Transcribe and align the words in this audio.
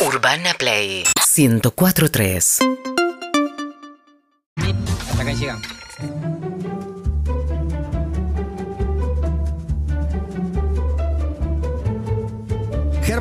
Urbana 0.00 0.54
Play 0.54 1.02
1043. 1.34 2.58
Hasta 5.10 5.22
acá 5.22 5.32
llegamos. 5.32 5.66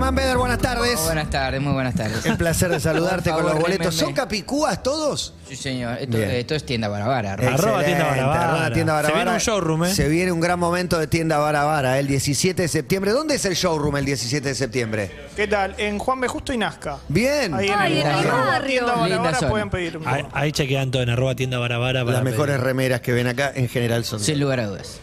Germán 0.08 0.24
Beder, 0.24 0.38
buenas 0.38 0.60
tardes. 0.60 1.00
Buenas 1.04 1.30
tardes, 1.30 1.60
muy 1.60 1.74
buenas 1.74 1.94
tardes. 1.94 2.26
El 2.26 2.38
placer 2.38 2.70
de 2.70 2.80
saludarte 2.80 3.30
con 3.30 3.44
los 3.44 3.60
boletos. 3.60 3.94
¿Son 3.94 4.14
capicúas 4.14 4.82
todos? 4.82 5.34
Sí, 5.50 5.58
señor. 5.58 5.98
Esto, 6.00 6.16
Bien. 6.18 6.30
esto 6.32 6.55
es 6.55 6.66
tienda 6.66 6.90
para 6.90 7.05
vara. 7.08 7.34
arroba. 7.34 7.50
Tienda 7.50 7.76
Excelente, 7.82 8.04
Barabara. 8.22 8.44
arroba 8.54 8.73
tienda 8.73 8.94
Se 8.94 8.96
Barabara. 9.02 9.16
viene 9.26 9.32
un 9.32 9.38
showroom, 9.40 9.84
¿eh? 9.84 9.94
Se 9.94 10.08
viene 10.08 10.32
un 10.32 10.40
gran 10.40 10.59
momento 10.59 10.98
de 10.98 11.08
tienda 11.08 11.40
Barabara, 11.40 12.00
el 12.00 12.08
17 12.08 12.62
de 12.62 12.68
septiembre. 12.70 13.12
¿Dónde 13.12 13.36
es 13.36 13.44
el 13.44 13.55
showroom 13.55 13.98
el 13.98 14.05
17 14.05 14.48
de 14.48 14.55
septiembre? 14.55 15.12
¿Qué 15.36 15.46
tal? 15.46 15.76
En 15.78 15.98
Juan 16.00 16.21
B. 16.21 16.30
Justo 16.30 16.54
y 16.54 16.58
Nazca. 16.58 17.00
Bien. 17.10 17.54
Ahí 17.54 17.68
en 17.68 17.74
Ay, 17.78 17.92
el, 17.92 17.98
en 18.00 18.08
el 18.08 18.14
arroba 18.14 18.45
barrio. 18.45 18.67
tienda 18.86 18.94
Linda 18.94 19.08
Barabara 19.09 19.39
zona. 19.39 19.50
pueden 19.52 19.70
pedir. 19.70 20.00
Ahí, 20.05 20.23
ahí 20.31 20.52
chequean 20.53 20.89
todo 20.89 21.03
en 21.03 21.09
arroba 21.09 21.36
tienda 21.36 21.58
barabara. 21.58 22.05
para 22.05 22.16
Las 22.20 22.23
mejores 22.23 22.55
pedir. 22.55 22.66
remeras 22.66 23.02
que 23.02 23.12
ven 23.12 23.28
acá 23.28 23.52
en 23.53 23.67
general 23.67 24.05
son. 24.05 24.22
Sin 24.22 24.39
lugar 24.39 24.62
a 24.62 24.67
dudas. 24.67 25.00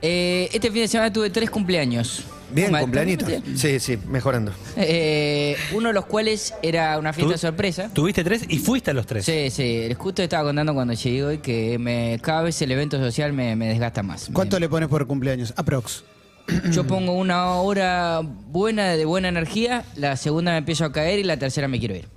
Eh, 0.00 0.48
este 0.52 0.70
fin 0.70 0.82
de 0.82 0.88
semana 0.88 1.12
tuve 1.12 1.28
tres 1.30 1.50
cumpleaños. 1.50 2.22
Bien, 2.50 2.72
Ma- 2.72 2.80
cumpleañitos. 2.80 3.30
Sí, 3.56 3.78
sí, 3.80 3.98
mejorando. 4.08 4.52
Eh, 4.76 5.56
uno 5.74 5.88
de 5.88 5.94
los 5.94 6.06
cuales 6.06 6.54
era 6.62 6.98
una 6.98 7.12
fiesta 7.12 7.34
¿Tú- 7.34 7.38
sorpresa. 7.38 7.90
Tuviste 7.92 8.24
tres 8.24 8.42
y 8.48 8.58
fuiste 8.58 8.90
a 8.90 8.94
los 8.94 9.06
tres. 9.06 9.24
Sí, 9.24 9.50
sí. 9.50 9.88
Justo 9.96 10.22
estaba 10.22 10.44
contando 10.44 10.72
cuando 10.74 10.94
llegué 10.94 11.24
hoy 11.24 11.38
que 11.38 11.78
me, 11.78 12.18
cada 12.22 12.42
vez 12.42 12.60
el 12.62 12.72
evento 12.72 12.98
social 12.98 13.32
me, 13.32 13.54
me 13.56 13.68
desgasta 13.68 14.02
más. 14.02 14.28
¿Cuánto 14.32 14.56
Me- 14.56 14.60
le 14.60 14.68
pones 14.68 14.88
por 14.88 15.06
cumpleaños? 15.06 15.52
Aprox. 15.56 16.04
Yo 16.72 16.86
pongo 16.86 17.12
una 17.12 17.56
hora 17.56 18.22
buena 18.22 18.96
de 18.96 19.04
buena 19.04 19.28
energía, 19.28 19.84
la 19.96 20.16
segunda 20.16 20.52
me 20.52 20.56
empiezo 20.58 20.86
a 20.86 20.92
caer 20.92 21.18
y 21.18 21.24
la 21.24 21.36
tercera 21.36 21.68
me 21.68 21.78
quiero 21.78 21.94
ir. 21.96 22.08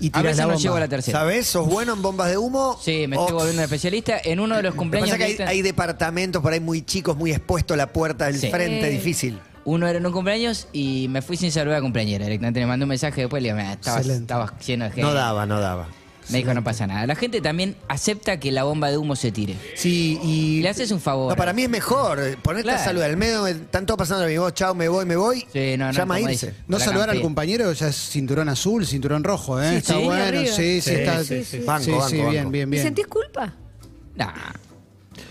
Y 0.00 0.10
a 0.12 0.22
veces 0.22 0.38
la 0.38 0.46
no 0.46 0.56
llego 0.56 0.76
a 0.76 0.80
la 0.80 0.86
tercera. 0.88 1.18
¿Sabés? 1.18 1.48
¿Sos 1.48 1.66
bueno 1.66 1.94
en 1.94 2.02
bombas 2.02 2.30
de 2.30 2.38
humo? 2.38 2.78
Sí, 2.80 3.06
me 3.08 3.16
O- 3.16 3.22
estoy 3.22 3.34
volviendo 3.36 3.62
especialista. 3.62 4.20
En 4.22 4.38
uno 4.38 4.56
de 4.56 4.62
los 4.62 4.70
Lo 4.70 4.74
que 4.74 4.78
cumpleaños 4.78 5.10
pasa 5.10 5.26
que 5.26 5.36
que 5.36 5.42
hay, 5.42 5.48
hay 5.48 5.62
departamentos 5.62 6.40
por 6.40 6.52
ahí 6.52 6.60
muy 6.60 6.82
chicos, 6.82 7.16
muy 7.16 7.32
expuestos 7.32 7.74
a 7.74 7.78
la 7.78 7.92
puerta 7.92 8.26
del 8.26 8.38
Sí. 8.38 8.48
frente, 8.48 8.88
difícil. 8.90 9.40
Uno 9.70 9.86
era 9.86 9.98
en 9.98 10.06
un 10.06 10.12
cumpleaños 10.12 10.66
y 10.72 11.06
me 11.10 11.22
fui 11.22 11.36
sin 11.36 11.52
saludar 11.52 11.76
a 11.76 11.78
la 11.78 11.82
compañera. 11.82 12.24
Directamente 12.24 12.60
me 12.60 12.66
mandó 12.66 12.84
un 12.84 12.88
mensaje 12.90 13.20
después 13.22 13.40
y 13.40 13.44
le 13.44 13.48
digo, 13.50 13.56
"Mira, 13.58 13.72
estabas, 13.74 14.00
Excelente. 14.00 14.22
estabas 14.24 14.52
lleno 14.66 14.84
de 14.86 14.90
gente. 14.90 15.02
No 15.02 15.14
daba, 15.14 15.46
no 15.46 15.60
daba. 15.60 15.88
Me 16.28 16.38
dijo, 16.38 16.54
no 16.54 16.62
pasa 16.62 16.86
nada. 16.86 17.06
La 17.08 17.16
gente 17.16 17.40
también 17.40 17.74
acepta 17.88 18.38
que 18.38 18.52
la 18.52 18.62
bomba 18.62 18.88
de 18.88 18.96
humo 18.98 19.16
se 19.16 19.32
tire. 19.32 19.56
Sí, 19.74 20.20
y. 20.22 20.60
Le 20.62 20.68
haces 20.68 20.92
un 20.92 21.00
favor. 21.00 21.30
No, 21.30 21.36
para 21.36 21.52
mí 21.52 21.62
es 21.64 21.68
mejor 21.68 22.20
eh, 22.20 22.36
ponerte 22.40 22.64
Claro. 22.68 22.80
a 22.80 22.84
saludar. 22.84 23.10
El 23.10 23.16
medio, 23.16 23.46
están 23.48 23.84
todos 23.84 23.98
pasando 23.98 24.26
mi 24.26 24.36
voz, 24.38 24.54
chao, 24.54 24.72
me 24.74 24.86
voy, 24.88 25.04
me 25.06 25.16
voy. 25.16 25.44
Sí, 25.52 25.74
no, 25.76 25.86
no, 25.86 25.92
Llama 25.92 26.14
a 26.14 26.18
como 26.18 26.30
irse. 26.30 26.46
dice. 26.48 26.58
No 26.68 26.78
La 26.78 26.84
saludar 26.84 27.08
al 27.08 27.16
campea. 27.16 27.22
compañero 27.22 27.72
ya 27.72 27.88
es 27.88 27.96
cinturón 27.96 28.48
azul, 28.48 28.86
cinturón 28.86 29.24
rojo, 29.24 29.60
¿eh? 29.60 29.70
Sí, 29.70 29.76
está 29.76 29.94
sí. 29.94 30.04
bueno, 30.04 30.22
Arriba. 30.24 30.44
sí, 30.54 30.80
sí, 30.80 30.80
Sí, 30.82 30.90
está. 30.94 31.24
sí, 31.24 31.44
Sí, 31.44 31.44
sí. 31.44 31.58
Banco, 31.66 31.84
sí, 31.84 31.90
banco, 31.90 32.12
bien, 32.14 32.24
banco. 32.44 32.50
bien, 32.50 32.68
¿Y 32.68 32.70
bien. 32.70 32.82
sentís 32.84 33.06
culpa? 33.08 33.52
Nah. 34.14 34.28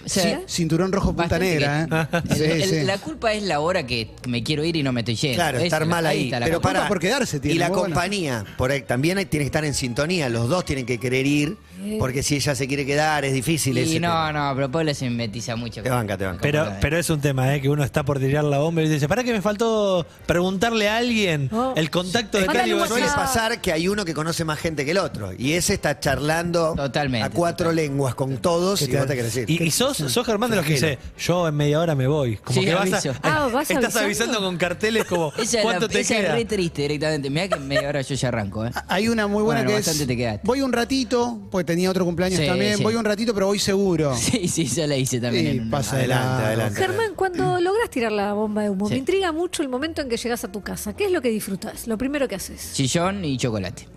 O 0.06 0.10
sea, 0.10 0.42
Cinturón 0.48 0.92
rojo 0.92 1.08
punta 1.10 1.24
bastante 1.24 1.46
negra, 1.46 1.84
¿eh? 2.12 2.22
que- 2.30 2.36
Sí, 2.36 2.44
el- 2.44 2.52
el- 2.62 2.70
sí. 2.70 2.82
La 2.86 2.98
culpa 2.98 3.34
es 3.34 3.44
la 3.44 3.60
hora 3.60 3.86
que 3.86 4.10
me 4.28 4.44
quiero 4.44 4.64
ir 4.64 4.76
y 4.76 4.84
no 4.84 4.92
me 4.92 5.02
estoy 5.02 5.16
yendo. 5.16 5.36
Claro, 5.36 5.60
estar 5.60 5.86
mal 5.86 6.06
ahí. 6.06 6.26
está 6.26 6.40
la 6.40 6.46
Pero 6.48 6.60
culpa. 6.62 6.74
para 6.74 6.88
por 6.88 7.00
quedarse 7.00 7.40
tiene, 7.40 7.56
Y 7.56 7.60
la 7.60 7.70
bueno. 7.70 7.84
compañía, 7.84 8.46
por 8.58 8.72
ahí, 8.72 8.82
también 8.82 9.18
hay- 9.18 9.26
tiene 9.26 9.44
que 9.44 9.48
estar 9.48 9.66
en 9.66 9.74
sintonía. 9.74 10.30
Los 10.30 10.50
dos 10.50 10.66
tienen 10.66 10.86
que 10.86 10.98
querer 11.00 11.26
ir, 11.28 11.58
porque 12.00 12.24
si 12.24 12.36
ella 12.36 12.56
se 12.56 12.68
quiere 12.68 12.86
quedar, 12.86 13.26
es 13.26 13.34
difícil. 13.34 13.78
Y 13.78 13.82
ese 13.82 14.00
no, 14.00 14.08
tema. 14.10 14.32
no, 14.34 14.56
pero 14.56 14.72
Paula 14.72 14.94
se 14.94 15.10
mimetiza 15.10 15.56
mucho. 15.56 15.82
Te 15.84 15.90
banca, 15.90 16.18
te 16.18 16.26
banca. 16.26 16.42
Pero, 16.42 16.68
pero 16.82 16.98
es 16.98 17.10
un 17.10 17.22
tema, 17.22 17.54
¿eh? 17.56 17.62
Que 17.62 17.70
uno 17.70 17.84
está 17.84 18.04
por 18.04 18.20
tirar 18.20 18.44
la 18.44 18.60
bomba 18.60 18.82
y 18.82 18.90
dice, 18.90 19.08
¿para 19.08 19.24
que 19.24 19.32
me 19.34 19.42
faltó 19.42 20.06
preguntarle 20.26 20.90
a 20.90 20.98
alguien 20.98 21.50
Oh. 21.52 21.74
el 21.76 21.90
contacto 21.90 22.38
de 22.38 22.46
Mándale 22.46 22.60
Cali? 22.60 22.74
un 22.74 22.80
Vos 22.80 22.88
Suele 22.90 23.06
WhatsApp. 23.06 23.20
pasar 23.20 23.62
que 23.62 23.72
hay 23.72 23.88
uno 23.88 24.06
que 24.06 24.14
conoce 24.14 24.44
más 24.46 24.60
gente 24.60 24.86
que 24.86 24.92
el 24.92 24.98
otro. 24.98 25.32
Y 25.38 25.54
ese 25.54 25.74
está 25.74 26.00
charlando 26.00 26.74
Totalmente, 26.76 27.26
a 27.26 27.30
cuatro 27.30 27.66
total. 27.68 27.76
lenguas 27.76 28.16
con 28.16 28.38
todos 28.38 28.82
y 28.82 28.88
te- 28.88 28.98
vos 28.98 29.08
te 29.08 29.16
querés 29.16 29.36
ir. 29.38 29.50
Y, 29.50 29.64
y 29.64 29.72
sos, 29.72 29.98
sos 29.98 30.26
Germán 30.26 30.50
de 30.50 30.58
los 30.58 30.66
que 30.66 30.74
dice, 30.74 30.98
yo 31.20 31.48
en 31.48 31.56
media 31.56 31.80
hora 31.80 31.96
me 31.96 32.08
voy. 32.08 32.38
Como 32.38 32.60
Sí, 32.60 32.66
que 32.66 32.74
vas 32.74 32.92
a- 32.92 32.98
aviso. 32.98 33.14
Ah, 33.24 33.48
¿vas 33.52 33.70
estás 33.70 33.96
avisando? 33.96 34.06
avisando 34.06 34.40
con 34.42 34.58
carteles 34.58 35.06
como, 35.06 35.32
Esa 35.38 35.42
es, 35.44 35.54
la, 35.54 35.62
¿cuánto 35.62 35.88
te 35.88 36.00
esa 36.02 36.16
es 36.16 36.22
queda? 36.22 36.34
re 36.36 36.46
triste 36.46 36.82
directamente. 36.84 37.30
Mira 37.30 37.48
que 37.48 37.56
en 37.56 37.68
media 37.68 37.90
hora 37.90 38.02
yo 38.02 38.16
ya 38.16 38.28
arranco, 38.28 38.66
¿eh? 38.66 38.72
Hay 38.88 39.08
una 39.08 39.28
muy 39.28 39.44
buena 39.44 39.62
Bueno, 39.62 39.70
que 39.70 39.76
bastante 39.76 40.02
es. 40.04 40.08
te 40.08 40.18
quedaste. 40.18 40.42
Voy 40.46 40.62
un 40.62 40.72
ratito, 40.74 41.40
porque 41.52 41.66
tenía 41.70 41.90
otro 41.90 42.04
cumpleaños 42.06 42.40
Sí, 42.40 42.46
también. 42.48 42.78
sí. 42.78 42.84
Voy 42.84 42.96
un 42.96 43.06
ratito, 43.06 43.34
pero 43.34 43.48
voy 43.48 43.60
seguro. 43.60 44.14
Sí, 44.18 44.48
sí, 44.48 44.66
ya 44.66 44.86
la 44.88 44.98
hice 44.98 45.20
también. 45.22 45.48
En 45.48 45.62
una- 45.62 45.72
pasa 45.72 45.96
Adelante, 45.96 46.44
adelante. 46.46 46.80
Germán, 46.80 47.14
cuando 47.16 47.60
logras 47.62 47.90
tirar 47.90 48.12
la 48.12 48.34
bomba 48.34 48.64
de 48.64 48.70
humo, 48.70 48.88
Sí. 48.88 48.94
me 48.94 49.00
intriga 49.00 49.32
mucho 49.32 49.62
el 49.64 49.70
momento 49.70 50.02
en 50.02 50.10
que 50.10 50.18
llegas 50.18 50.44
a 50.44 50.52
tu 50.52 50.62
casa. 50.62 50.96
¿Qué 50.96 51.06
es 51.06 51.12
lo 51.12 51.22
que 51.22 51.30
disfrutas? 51.30 51.88
Lo 51.88 51.98
primero 51.98 52.28
que 52.28 52.36
haces. 52.36 52.72
Chillón 52.74 53.24
y 53.24 53.38
chocolate. 53.38 53.88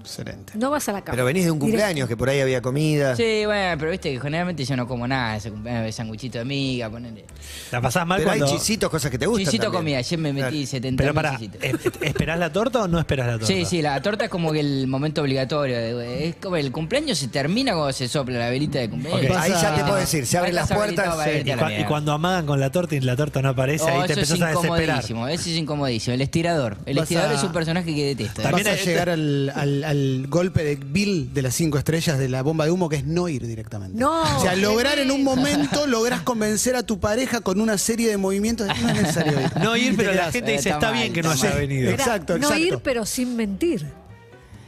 Excelente. 0.00 0.52
No 0.56 0.70
vas 0.70 0.88
a 0.88 0.92
la 0.92 1.02
cama. 1.02 1.12
Pero 1.14 1.24
venís 1.24 1.44
de 1.44 1.50
un 1.50 1.58
Directo. 1.58 1.76
cumpleaños 1.78 2.08
que 2.08 2.16
por 2.16 2.28
ahí 2.28 2.40
había 2.40 2.60
comida. 2.62 3.14
Sí, 3.16 3.42
bueno, 3.46 3.76
pero 3.78 3.90
viste 3.90 4.12
que 4.12 4.20
generalmente 4.20 4.64
yo 4.64 4.76
no 4.76 4.86
como 4.88 5.06
nada. 5.06 5.36
Ese 5.36 5.50
cumpleaños 5.50 5.84
de 5.84 5.92
sanguchito 5.92 6.38
de 6.38 6.44
miga, 6.44 6.90
ponele. 6.90 7.24
La 7.70 7.80
pasás 7.80 8.06
mal 8.06 8.18
Pero 8.18 8.30
hay 8.32 8.38
cuando... 8.40 8.56
chisitos, 8.58 8.90
cosas 8.90 9.10
que 9.10 9.18
te 9.18 9.26
gustan. 9.26 9.44
Chisito 9.46 9.64
también. 9.64 9.80
comida, 9.80 9.98
ayer 9.98 10.18
me 10.18 10.32
metí 10.32 10.50
Claro. 10.50 10.66
70 10.66 11.02
Pero 11.02 11.14
para, 11.14 11.30
chisitos. 11.36 11.62
¿esperás 12.02 12.38
la 12.38 12.52
torta 12.52 12.82
o 12.82 12.88
no 12.88 12.98
esperás 12.98 13.26
la 13.26 13.32
torta? 13.34 13.46
Sí, 13.46 13.64
sí, 13.64 13.82
la 13.82 14.00
torta 14.02 14.24
es 14.24 14.30
como 14.30 14.52
que 14.52 14.60
el 14.60 14.86
momento 14.86 15.20
obligatorio. 15.22 15.76
de- 15.98 16.28
Es 16.28 16.36
como 16.36 16.56
el 16.56 16.72
cumpleaños 16.72 17.18
se 17.18 17.28
termina 17.28 17.72
cuando 17.72 17.92
se 17.92 18.08
sopla 18.08 18.38
la 18.38 18.50
velita 18.50 18.78
de 18.78 18.88
cumpleaños. 18.90 19.30
Ok. 19.30 19.36
Ahí 19.36 19.50
ya 19.52 19.74
te 19.74 19.82
puedo 19.82 19.96
decir, 19.96 20.26
se 20.26 20.38
abren 20.38 20.54
las 20.54 20.72
puertas. 20.72 21.16
sí. 21.24 21.30
irte 21.30 21.48
Y, 21.48 21.52
a 21.52 21.56
la 21.56 21.62
cua- 21.62 21.66
y 21.66 21.70
mierda. 21.70 21.88
cuando 21.88 22.12
amagan 22.12 22.46
con 22.46 22.58
la 22.60 22.70
torta 22.70 22.94
y 22.94 23.00
la 23.00 23.16
torta 23.16 23.42
no 23.42 23.50
aparece, 23.50 23.84
Oh, 23.84 24.00
ahí 24.00 24.06
te 24.06 24.12
eso 24.14 24.20
es 24.22 24.30
empezás 24.30 24.42
a 24.42 24.46
desesperar. 24.50 24.80
incomodísimo, 24.82 25.28
eso 25.28 25.50
es 25.50 25.56
incomodísimo. 25.56 26.14
El 26.14 26.20
estirador. 26.20 26.78
El 26.86 26.96
Vas 26.96 27.02
estirador 27.04 27.32
a- 27.32 27.38
es 27.38 27.42
un 27.44 27.52
personaje 27.52 27.94
que 27.94 28.06
detesto. 28.14 28.40
¿eh? 28.40 28.44
También 28.44 28.66
Vas 28.66 28.76
a 28.76 28.80
hay- 28.80 28.86
llegar 28.86 29.08
al, 29.10 29.52
al- 29.54 29.84
al 29.84 29.89
golpe 30.28 30.62
de 30.64 30.76
Bill 30.76 31.32
de 31.34 31.42
las 31.42 31.54
cinco 31.54 31.78
estrellas 31.78 32.18
de 32.18 32.28
la 32.28 32.42
bomba 32.42 32.64
de 32.64 32.70
humo, 32.70 32.88
que 32.88 32.96
es 32.96 33.04
no 33.04 33.28
ir 33.28 33.46
directamente. 33.46 33.98
No, 33.98 34.22
O 34.36 34.40
sea, 34.40 34.54
lograr 34.56 34.98
en 34.98 35.10
un 35.10 35.22
momento, 35.24 35.86
logras 35.86 36.22
convencer 36.22 36.76
a 36.76 36.82
tu 36.82 37.00
pareja 37.00 37.40
con 37.40 37.60
una 37.60 37.78
serie 37.78 38.08
de 38.08 38.16
movimientos. 38.16 38.66
No 38.68 38.88
es 38.90 38.94
necesario 39.02 39.40
ir. 39.40 39.56
No 39.62 39.76
ir, 39.76 39.96
pero 39.96 40.12
la 40.14 40.30
gente 40.30 40.50
Eh, 40.54 40.56
dice, 40.56 40.70
está 40.70 40.86
está 40.88 40.92
bien 40.92 41.12
que 41.12 41.22
no 41.22 41.30
haya 41.30 41.54
venido. 41.54 41.90
Esperá, 41.90 42.04
Exacto, 42.04 42.32
No 42.38 42.46
exacto. 42.48 42.64
ir, 42.64 42.78
pero 42.82 43.06
sin 43.06 43.36
mentir. 43.36 43.86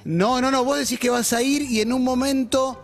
No, 0.04 0.40
no, 0.40 0.50
no. 0.50 0.64
Vos 0.64 0.78
decís 0.78 0.98
que 0.98 1.10
vas 1.10 1.32
a 1.32 1.42
ir 1.42 1.62
y 1.62 1.80
en 1.80 1.92
un 1.92 2.02
momento 2.02 2.81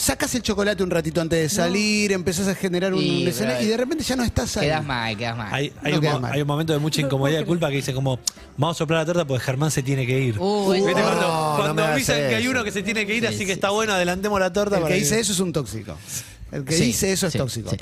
sacas 0.00 0.34
el 0.34 0.42
chocolate 0.42 0.82
un 0.82 0.90
ratito 0.90 1.20
antes 1.20 1.38
de 1.38 1.48
salir, 1.48 2.12
empezás 2.12 2.48
a 2.48 2.54
generar 2.54 2.94
un, 2.94 3.02
escenario 3.02 3.56
pero- 3.58 3.62
y 3.62 3.66
de 3.70 3.76
repente 3.76 4.02
ya 4.04 4.16
no 4.16 4.22
estás 4.24 4.56
ahí. 4.56 4.66
Quedas 4.66 4.84
mal, 4.84 5.16
quedas 5.16 5.36
mal. 5.36 5.52
Hay, 5.52 5.72
hay 5.82 5.92
No 5.92 5.98
un, 5.98 6.02
queda 6.02 6.12
mo- 6.14 6.20
mal. 6.20 6.32
hay 6.32 6.40
un 6.40 6.46
momento 6.48 6.72
de 6.72 6.78
mucha 6.78 7.00
incomodidad 7.02 7.40
y 7.40 7.44
culpa 7.44 7.68
que 7.68 7.76
dice 7.76 7.92
como, 7.92 8.18
vamos 8.56 8.76
a 8.76 8.78
soplar 8.78 9.00
la 9.00 9.06
torta 9.06 9.26
porque 9.26 9.44
Germán 9.44 9.70
se 9.70 9.82
tiene 9.82 10.06
que 10.06 10.18
ir. 10.18 10.38
Uh. 10.38 10.64
Cuando, 10.66 10.86
no, 10.88 11.52
cuando 11.56 11.68
no 11.68 11.74
me 11.74 11.82
hagas 11.82 11.94
avisan 11.94 12.16
que 12.16 12.34
hay 12.36 12.42
eso. 12.42 12.50
uno 12.50 12.64
que 12.64 12.72
se 12.72 12.82
tiene 12.82 13.06
que 13.06 13.14
ir, 13.14 13.20
Sí, 13.22 13.26
así 13.26 13.38
sí. 13.38 13.46
que 13.46 13.52
está 13.52 13.70
bueno, 13.70 13.92
adelantemos 13.92 14.40
la 14.40 14.52
torta. 14.52 14.76
El 14.76 14.82
para 14.82 14.94
que 14.94 15.00
dice 15.00 15.20
eso 15.20 15.32
es 15.32 15.40
un 15.40 15.52
tóxico. 15.52 15.96
El 16.50 16.64
que 16.64 16.72
Sí, 16.72 16.84
dice 16.86 17.12
eso 17.12 17.26
es 17.26 17.32
sí, 17.32 17.38
tóxico. 17.38 17.70
sí. 17.70 17.76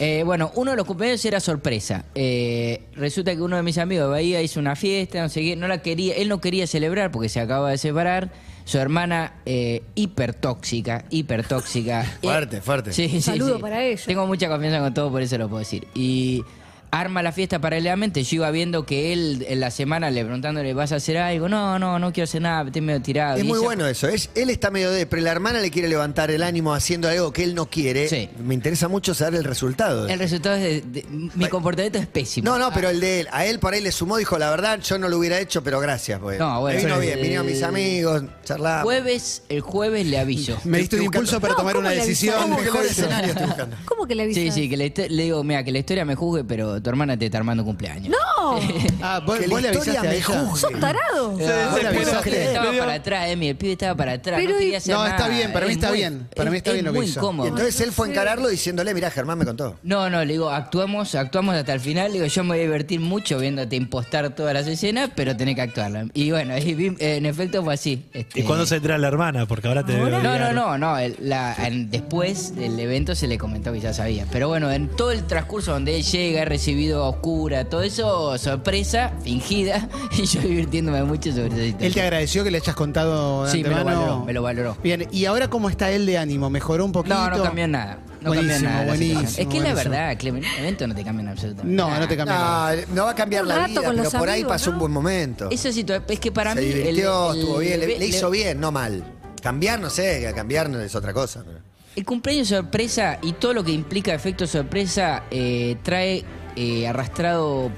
Eh, 0.00 0.22
bueno, 0.24 0.50
uno 0.54 0.70
de 0.72 0.76
los 0.78 0.86
cumpleaños 0.86 1.22
era 1.24 1.40
sorpresa. 1.40 2.04
Eh, 2.14 2.82
resulta 2.96 3.34
que 3.34 3.42
uno 3.42 3.56
de 3.56 3.62
mis 3.62 3.76
amigos 3.78 4.06
de 4.06 4.10
Bahía 4.10 4.42
hizo 4.42 4.58
una 4.58 4.74
fiesta, 4.74 5.20
no 5.22 5.28
sé 5.28 5.42
qué, 5.42 5.56
no 5.56 5.68
la 5.68 5.82
quería, 5.82 6.14
él 6.14 6.28
no 6.28 6.40
quería 6.40 6.66
celebrar 6.66 7.10
porque 7.10 7.28
se 7.28 7.38
acaba 7.38 7.70
de 7.70 7.78
separar. 7.78 8.32
Su 8.70 8.78
hermana 8.78 9.32
eh, 9.46 9.82
hipertóxica, 9.96 11.04
hipertóxica. 11.10 12.04
Fuerte, 12.22 12.60
fuerte. 12.60 12.92
Sí, 12.92 13.08
sí, 13.08 13.20
Saludo 13.20 13.56
sí. 13.56 13.62
para 13.62 13.82
ella. 13.82 14.00
Tengo 14.06 14.28
mucha 14.28 14.48
confianza 14.48 14.78
con 14.78 14.94
todo, 14.94 15.10
por 15.10 15.22
eso 15.22 15.36
lo 15.38 15.48
puedo 15.48 15.58
decir. 15.58 15.88
Y 15.92 16.44
arma 16.92 17.22
la 17.22 17.32
fiesta 17.32 17.60
paralelamente. 17.60 18.22
Yo 18.24 18.36
iba 18.36 18.50
viendo 18.50 18.84
que 18.84 19.12
él 19.12 19.44
en 19.48 19.60
la 19.60 19.70
semana 19.70 20.10
le 20.10 20.22
preguntándole, 20.24 20.74
¿vas 20.74 20.92
a 20.92 20.96
hacer 20.96 21.18
algo? 21.18 21.48
No, 21.48 21.78
no, 21.78 21.98
no 21.98 22.12
quiero 22.12 22.24
hacer 22.24 22.42
nada, 22.42 22.64
estoy 22.66 22.82
medio 22.82 23.00
tirado. 23.00 23.36
Es 23.36 23.44
Y 23.44 23.46
muy 23.46 23.58
ella- 23.58 23.64
bueno 23.66 23.86
eso. 23.86 24.08
Es, 24.08 24.30
él 24.34 24.50
está 24.50 24.70
medio 24.70 24.90
depre. 24.90 25.20
La 25.20 25.30
hermana 25.30 25.60
le 25.60 25.70
quiere 25.70 25.88
levantar 25.88 26.30
el 26.30 26.42
ánimo 26.42 26.74
haciendo 26.74 27.08
algo 27.08 27.32
que 27.32 27.44
él 27.44 27.54
no 27.54 27.66
quiere. 27.66 28.08
Sí. 28.08 28.28
Me 28.42 28.54
interesa 28.54 28.88
mucho 28.88 29.14
saber 29.14 29.34
el 29.40 29.44
resultado. 29.44 30.04
de 30.06 30.12
El 30.12 30.18
resultado 30.18 30.56
es 30.56 30.62
de, 30.92 31.02
de- 31.02 31.06
mi 31.34 31.46
comportamiento 31.48 31.98
es 31.98 32.06
pésimo. 32.06 32.44
No, 32.50 32.58
no, 32.58 32.72
pero 32.72 32.90
el 32.90 33.00
de 33.00 33.20
él. 33.20 33.28
A 33.32 33.46
él 33.46 33.58
por 33.60 33.72
ahí 33.74 33.80
le 33.80 33.92
sumó, 33.92 34.16
dijo, 34.16 34.38
la 34.38 34.50
verdad, 34.50 34.80
yo 34.80 34.98
no 34.98 35.08
lo 35.08 35.18
hubiera 35.18 35.38
hecho, 35.38 35.62
pero 35.62 35.80
gracias. 35.80 36.18
Pues. 36.20 36.38
No, 36.38 36.60
bueno, 36.60 36.78
Me 36.78 36.84
vino 36.86 36.98
bien, 37.00 37.20
vinieron 37.22 37.46
mis 37.46 37.62
amigos, 37.62 38.24
charlamos. 38.44 38.82
Jueves, 38.84 39.42
el 39.48 39.60
jueves 39.60 40.06
le 40.06 40.18
aviso. 40.18 40.58
Me 40.64 40.78
diste 40.78 40.96
un 40.96 41.04
impulso 41.04 41.36
buscando- 41.36 41.40
para 41.40 41.52
No, 41.52 41.56
tomar 41.58 41.74
¿cómo 41.74 41.86
una 41.86 41.94
le 41.94 42.00
decisión. 42.00 42.52
estoy 42.52 43.46
buscando. 43.46 43.76
¿Cómo 43.84 44.06
que 44.06 44.14
le 44.14 44.24
avisas? 44.24 44.42
Sí, 44.42 44.50
sí, 44.62 44.68
que 44.68 44.76
histo- 44.76 45.08
le 45.08 45.22
digo, 45.22 45.44
mira, 45.44 45.62
que 45.64 45.72
la 45.72 45.78
historia 45.78 46.04
me 46.04 46.14
juzgue, 46.14 46.44
pero 46.44 46.79
tu 46.80 46.90
hermana 46.90 47.16
te 47.16 47.26
está 47.26 47.38
armando 47.38 47.64
cumpleaños. 47.64 48.08
¡No! 48.08 48.39
Ah, 49.02 49.20
vos, 49.24 49.38
Que 49.38 49.46
vos 49.48 49.62
la 49.62 49.70
le 49.70 49.78
historia 49.78 50.00
avisaste 50.00 50.08
a 50.08 50.10
me 50.10 50.16
ella. 50.16 50.48
juzgue. 50.50 50.60
¡Sos 50.60 50.80
tarado! 50.80 51.32
No, 51.32 51.38
estaba 51.38 52.22
Le 52.24 52.70
dio- 52.72 52.78
para 52.80 52.94
atrás, 52.94 53.28
Emi, 53.28 53.48
el 53.48 53.56
pibe 53.56 53.72
estaba 53.72 53.94
para 53.94 54.12
atrás, 54.12 54.38
Pero 54.40 54.50
no 54.52 54.56
y- 54.56 54.58
quería 54.60 54.78
hacer 54.78 54.94
No, 54.94 55.04
nada. 55.04 55.16
está 55.16 55.28
bien, 55.28 55.52
para 55.52 55.66
mí 55.66 55.72
Es 55.72 55.76
está 55.78 55.88
muy- 55.88 55.98
bien, 55.98 56.28
para 56.36 56.50
mí 56.50 56.56
es- 56.56 56.60
está 56.60 56.72
bien 56.72 56.80
es 56.80 56.86
lo 56.86 56.92
que 56.92 56.98
muy 56.98 57.06
hizo. 57.06 57.20
incómodo. 57.20 57.48
Entonces 57.48 57.80
él 57.80 57.92
fue 57.92 58.06
a 58.08 58.10
encararlo 58.10 58.48
diciéndole, 58.48 58.94
mirá, 58.94 59.10
Germán 59.10 59.38
me 59.38 59.44
contó. 59.44 59.78
No, 59.82 60.10
no, 60.10 60.24
le 60.24 60.32
digo, 60.32 60.50
actuamos, 60.50 61.14
actuamos 61.14 61.54
hasta 61.54 61.72
el 61.72 61.80
final. 61.80 62.08
Le 62.08 62.14
digo, 62.18 62.26
yo 62.26 62.44
me 62.44 62.50
voy 62.50 62.58
a 62.58 62.62
divertir 62.62 63.00
mucho 63.00 63.38
viéndote 63.38 63.76
impostar 63.76 64.34
todas 64.34 64.54
las 64.54 64.66
escenas, 64.66 65.10
pero 65.14 65.36
tenés 65.36 65.54
que 65.54 65.62
actuarla. 65.62 66.06
Y 66.14 66.30
bueno, 66.30 66.56
y 66.58 66.74
vi- 66.74 66.96
en 66.98 67.26
efecto 67.26 67.62
fue 67.64 67.74
así. 67.74 68.04
Este, 68.12 68.40
¿Y 68.40 68.42
cuándo 68.44 68.66
se 68.66 68.76
entera 68.76 68.98
la 68.98 69.08
hermana? 69.08 69.46
Porque 69.46 69.68
ahora 69.68 69.84
te 69.84 69.92
Ahora. 69.96 70.04
debe 70.18 70.22
No, 70.22 70.22
no, 70.22 70.34
odiar. 70.34 70.54
no, 70.54 70.78
no. 70.78 70.98
el- 70.98 71.16
la- 71.20 71.54
en- 71.66 71.90
después 71.90 72.54
del 72.56 72.78
evento 72.78 73.14
se 73.14 73.26
le 73.26 73.38
comentó 73.38 73.72
que 73.72 73.80
ya 73.80 73.92
sabía. 73.94 74.26
Pero 74.30 74.48
bueno, 74.48 74.70
en 74.70 74.88
todo 74.88 75.10
el 75.12 75.24
transcurso 75.26 75.72
donde 75.72 75.96
él 75.96 76.02
llega, 76.02 76.42
he 76.42 76.44
recibido 76.44 77.04
a 77.04 77.08
oscura, 77.08 77.64
todo 77.64 77.82
eso 77.82 78.36
sorpresa, 78.40 79.12
fingida, 79.22 79.88
y 80.18 80.24
yo 80.24 80.40
divirtiéndome 80.40 81.02
mucho 81.04 81.30
sobre 81.30 81.46
esa 81.46 81.56
situación. 81.56 81.82
Él 81.84 81.94
te 81.94 82.02
agradeció 82.02 82.42
que 82.44 82.50
le 82.50 82.58
hayas 82.58 82.74
contado 82.74 83.44
de 83.44 83.52
Sí, 83.52 83.62
me 83.62 83.68
lo 83.70 83.76
antemano. 83.76 84.00
valoró, 84.00 84.24
me 84.24 84.32
lo 84.32 84.42
valoró. 84.42 84.76
Bien, 84.82 85.06
¿y 85.12 85.24
ahora 85.26 85.48
cómo 85.48 85.68
está 85.70 85.90
él 85.90 86.06
de 86.06 86.18
ánimo? 86.18 86.50
¿Mejoró 86.50 86.84
un 86.84 86.92
poquito? 86.92 87.14
No, 87.14 87.30
no 87.30 87.42
cambió 87.42 87.68
nada. 87.68 87.98
No 88.20 88.28
Buenísimo, 88.34 88.52
cambió 88.52 88.68
nada. 88.70 88.80
la 88.82 88.86
buenísimo, 88.88 89.20
situación. 89.20 89.40
es 89.48 89.48
que 89.54 89.60
la 89.60 89.64
buenísimo. 89.74 89.90
verdad, 89.92 90.18
Clemen, 90.18 90.44
un 90.44 90.58
evento 90.58 90.86
no 90.86 90.94
te 90.94 91.04
cambian 91.04 91.28
absolutamente 91.28 91.74
No, 91.74 91.86
nada. 91.88 92.00
no 92.00 92.08
te 92.08 92.16
cambia 92.16 92.34
nada. 92.36 92.76
No, 92.76 92.82
no 92.94 93.04
va 93.04 93.10
a 93.10 93.14
cambiar 93.14 93.42
Un 93.44 93.48
la 93.48 93.54
rato 93.56 93.68
vida, 93.70 93.80
con 93.82 93.90
pero 93.92 94.04
los 94.04 94.12
por 94.14 94.28
ahí 94.28 94.34
amigos, 94.40 94.52
pasó 94.52 94.70
un 94.72 94.78
buen 94.78 94.92
momento. 94.92 95.48
Esa 95.50 95.72
situación, 95.72 96.04
es 96.08 96.20
que 96.20 96.30
para 96.32 96.52
Se 96.54 96.60
mí. 96.60 96.66
el- 96.66 96.74
divirtió, 96.74 97.32
el- 97.32 97.38
estuvo 97.38 97.58
bien, 97.58 97.80
le, 97.80 97.86
le 97.86 97.98
le- 97.98 98.06
hizo 98.06 98.30
bien, 98.30 98.60
no 98.60 98.70
mal. 98.72 99.02
Cambiar, 99.42 99.80
no 99.80 99.88
sé, 99.88 100.30
cambiar 100.34 100.68
no 100.68 100.78
es 100.80 100.94
otra 100.94 101.14
cosa. 101.14 101.42
pero- 101.46 101.60
El 101.96 102.04
cumpleaños 102.04 102.48
sorpresa 102.48 103.18
y 103.22 103.32
todo 103.32 103.54
lo 103.54 103.64
que 103.64 103.72
implica 103.72 104.12
efecto 104.12 104.46
sorpresa 104.46 105.22
eh, 105.30 105.76
trae 105.82 106.22
eh, 106.56 106.86
arrastrado. 106.88 107.70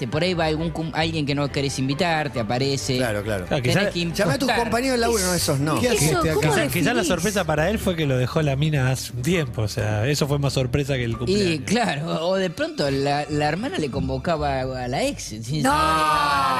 ¿Viste? 0.00 0.08
Por 0.10 0.22
ahí 0.22 0.34
va 0.34 0.46
algún 0.46 0.70
cum- 0.70 0.90
alguien 0.94 1.26
que 1.26 1.34
no 1.34 1.50
querés 1.50 1.78
invitar, 1.78 2.32
te 2.32 2.40
aparece. 2.40 2.96
Claro, 2.96 3.22
claro. 3.22 3.44
Claro, 3.46 3.62
Tenés 3.62 3.76
quizá- 3.78 3.90
que 3.90 4.00
Llama 4.00 4.32
a 4.32 4.38
tus 4.38 4.48
impostar. 4.48 4.58
compañeros 4.58 4.92
del 4.92 5.00
laburo, 5.02 5.22
no 5.24 5.34
esos 5.34 5.60
no. 5.60 5.80
¿Qué 5.80 5.86
Eso, 5.88 5.96
haciste 5.96 6.14
acá? 6.16 6.28
¿cómo 6.34 6.40
Quizá, 6.40 6.54
definís? 6.62 6.72
quizá 6.86 6.94
la 6.94 7.04
sorpresa 7.04 7.44
para 7.44 7.70
él 7.70 7.78
fue 7.78 7.96
que 7.96 8.06
lo 8.06 8.16
dejó 8.16 8.42
la 8.42 8.56
mina 8.56 8.90
hace 8.90 9.12
un 9.12 9.22
tiempo. 9.22 9.62
O 9.62 9.68
sea, 9.68 10.06
eso 10.06 10.26
fue 10.26 10.38
más 10.38 10.52
sorpresa 10.52 10.94
que 10.94 11.04
el 11.04 11.12
Y 11.12 11.14
cumpleaños. 11.14 11.60
claro, 11.66 12.28
o 12.28 12.36
de 12.36 12.50
pronto 12.50 12.90
la, 12.90 13.26
la 13.28 13.48
hermana 13.48 13.78
le 13.78 13.90
convocaba 13.90 14.60
a 14.60 14.88
la 14.88 15.02
ex. 15.04 15.22
Sí, 15.42 15.60
No. 15.62 15.70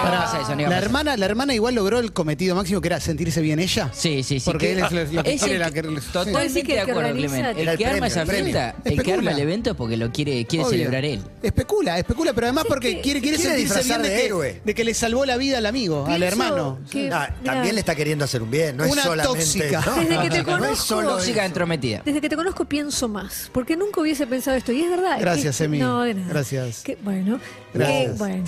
No, 0.03 0.11
no, 0.11 0.11
Pará, 0.11 0.17
iba 0.17 0.21
a 0.21 0.25
pasar 0.27 0.41
eso, 0.43 0.55
no 0.55 0.61
iba 0.61 0.69
a 0.69 0.71
la 0.71 0.77
pasar. 0.77 0.85
hermana, 0.85 1.17
la 1.17 1.27
hermana 1.27 1.55
igual 1.55 1.75
logró 1.75 1.99
el 1.99 2.13
cometido 2.13 2.55
máximo 2.57 2.81
que 2.81 2.89
era 2.89 3.01
sentirse 3.01 3.41
bien 3.41 3.59
ella. 3.61 3.91
Sí, 3.93 4.23
sí, 4.23 4.41
sí. 4.41 4.45
Porque 4.45 4.67
que- 4.67 4.73
él 4.73 4.79
es 4.85 4.93
lo- 4.93 5.05
lo 5.05 5.23
que 5.23 5.35
es 5.35 5.41
quiere 5.41 5.55
el 5.57 5.61
la 5.61 5.71
que- 5.71 5.83
que- 5.83 5.89
sí. 5.89 5.95
Vos 5.95 6.05
Totalmente 6.13 6.49
decís 6.49 6.65
que 6.67 6.73
de 6.75 6.79
el 6.81 6.85
que 6.87 6.91
acuerdo, 6.93 7.11
organiza- 7.11 7.29
Clemente. 7.35 7.51
El 7.51 7.59
Era 7.63 7.73
el 7.73 7.79
que 7.79 7.85
arma 7.87 7.93
premio, 7.99 8.07
esa 8.09 8.21
el 8.23 8.27
premio. 8.27 8.45
fiesta, 8.45 8.69
el 8.71 8.83
que 8.83 8.89
Especula. 8.91 9.17
arma 9.19 9.31
el 9.31 9.39
evento 9.39 9.71
es 9.71 9.77
porque 9.77 9.97
lo 9.97 10.13
quiere, 10.13 10.45
quiere 10.47 10.65
Obvio. 10.65 10.71
celebrar 10.79 11.05
él. 11.05 11.21
Especula, 11.43 11.99
especula, 11.99 12.33
pero 12.33 12.47
además 12.47 12.65
porque 12.69 12.97
que- 12.97 13.01
quiere, 13.03 13.21
quiere, 13.21 13.37
quiere 13.37 13.51
sentirse 13.55 13.75
bien 13.75 13.79
disfrazar 13.79 14.03
de, 14.03 14.09
de 14.09 14.15
que, 14.17 14.27
héroe. 14.27 14.61
de 14.65 14.75
que 14.75 14.85
le 14.85 14.95
salvó 14.95 15.25
la 15.25 15.37
vida 15.37 15.59
al 15.59 15.67
amigo, 15.67 16.01
al 16.07 16.17
Pienso 16.19 16.25
hermano. 16.27 16.79
que- 16.91 17.11
Ah, 17.13 17.29
mirá, 17.41 17.53
también 17.55 17.75
le 17.75 17.81
está 17.81 17.95
queriendo 17.95 18.25
hacer 18.25 18.43
un 18.43 18.51
bien, 18.51 18.77
no 18.77 18.85
Una 18.85 18.93
es 18.95 19.03
solamente. 19.03 19.29
tóxica. 19.39 19.81
No, 19.87 19.97
Desde 19.97 20.09
que 20.23 20.29
te 20.29 20.29
no 20.29 20.35
es 20.37 20.45
conozco- 20.45 20.77
solo 20.77 21.09
Tóxica 21.17 21.41
eso. 21.41 21.47
entrometida. 21.47 22.03
Desde 22.05 22.21
que 22.21 22.29
te 22.29 22.37
conozco 22.37 22.65
pienso 22.65 23.09
más, 23.09 23.51
porque 23.53 23.77
nunca 23.77 24.01
hubiese 24.01 24.27
pensado 24.27 24.57
esto. 24.57 24.73
Y 24.73 24.83
es 24.83 24.91
verdad. 24.91 25.17
Gracias, 25.21 25.59
que- 25.59 25.65
Emi. 25.65 25.79
No, 25.79 26.03
de 26.03 26.15
nada. 26.15 26.29
Gracias. 26.29 26.83
Que, 26.83 26.97
bueno, 27.03 27.41
Gracias. 27.75 28.13
que, 28.13 28.19
bueno, 28.19 28.45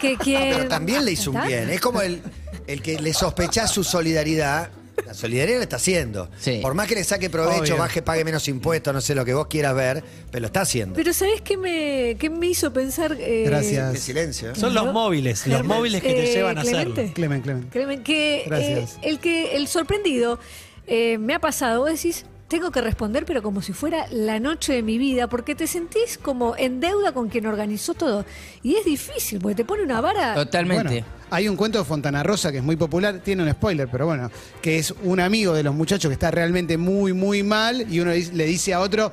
que 0.00 0.16
quien... 0.16 0.42
Ah, 0.42 0.46
Pero 0.56 0.68
también 0.68 0.95
le 1.04 1.12
hizo 1.12 1.30
un 1.30 1.46
bien. 1.46 1.70
Es 1.70 1.80
como 1.80 2.00
el, 2.02 2.20
el 2.66 2.82
que 2.82 2.98
le 3.00 3.12
sospecha 3.12 3.66
su 3.66 3.84
solidaridad. 3.84 4.70
La 5.06 5.12
solidaridad 5.12 5.58
la 5.58 5.62
está 5.64 5.76
haciendo. 5.76 6.30
Sí. 6.40 6.58
Por 6.62 6.72
más 6.74 6.88
que 6.88 6.94
le 6.94 7.04
saque 7.04 7.28
provecho, 7.28 7.60
Obvio. 7.74 7.76
baje, 7.76 8.00
pague 8.00 8.24
menos 8.24 8.48
impuestos, 8.48 8.94
no 8.94 9.00
sé 9.02 9.14
lo 9.14 9.26
que 9.26 9.34
vos 9.34 9.46
quieras 9.46 9.74
ver, 9.74 10.02
pero 10.30 10.40
lo 10.40 10.46
está 10.46 10.62
haciendo. 10.62 10.94
Pero 10.94 11.12
¿sabés 11.12 11.42
qué 11.42 11.56
me, 11.58 12.16
qué 12.18 12.30
me 12.30 12.46
hizo 12.46 12.72
pensar? 12.72 13.14
eh, 13.20 13.44
Gracias. 13.46 13.92
Qué 13.92 13.98
silencio. 13.98 14.50
¿eh? 14.52 14.54
Son 14.56 14.72
los 14.72 14.90
móviles, 14.94 15.46
los 15.46 15.64
móviles 15.64 16.02
que 16.02 16.08
te 16.14 16.30
eh, 16.30 16.34
llevan 16.34 16.56
a 16.56 16.62
hacerlo. 16.62 16.94
Clemente. 16.94 17.12
Clemen, 17.14 17.42
Clemen. 17.42 17.68
Créeme 17.70 18.02
que 18.02 18.44
Gracias. 18.46 18.94
eh, 18.96 18.98
el 19.02 19.18
que 19.20 19.54
el 19.54 19.68
sorprendido 19.68 20.40
eh, 20.86 21.18
me 21.18 21.34
ha 21.34 21.40
pasado, 21.40 21.80
vos 21.80 21.90
decís, 21.90 22.24
tengo 22.48 22.70
que 22.70 22.80
responder, 22.80 23.24
pero 23.24 23.42
como 23.42 23.60
si 23.60 23.72
fuera 23.72 24.06
la 24.10 24.38
noche 24.38 24.72
de 24.72 24.82
mi 24.82 24.98
vida, 24.98 25.28
porque 25.28 25.54
te 25.54 25.66
sentís 25.66 26.16
como 26.16 26.54
en 26.56 26.78
deuda 26.80 27.12
con 27.12 27.28
quien 27.28 27.46
organizó 27.46 27.94
todo. 27.94 28.24
Y 28.62 28.76
es 28.76 28.84
difícil, 28.84 29.40
porque 29.40 29.56
te 29.56 29.64
pone 29.64 29.82
una 29.82 30.00
vara. 30.00 30.34
Totalmente. 30.34 30.84
Bueno, 30.84 31.06
hay 31.30 31.48
un 31.48 31.56
cuento 31.56 31.78
de 31.78 31.84
Fontana 31.84 32.22
Rosa 32.22 32.52
que 32.52 32.58
es 32.58 32.64
muy 32.64 32.76
popular, 32.76 33.20
tiene 33.24 33.42
un 33.42 33.50
spoiler, 33.50 33.88
pero 33.90 34.06
bueno, 34.06 34.30
que 34.62 34.78
es 34.78 34.94
un 35.02 35.18
amigo 35.18 35.54
de 35.54 35.64
los 35.64 35.74
muchachos 35.74 36.08
que 36.08 36.12
está 36.14 36.30
realmente 36.30 36.76
muy, 36.78 37.12
muy 37.12 37.42
mal 37.42 37.84
y 37.92 37.98
uno 37.98 38.12
le 38.12 38.46
dice- 38.46 38.72
a 38.74 38.80
otro, 38.80 39.10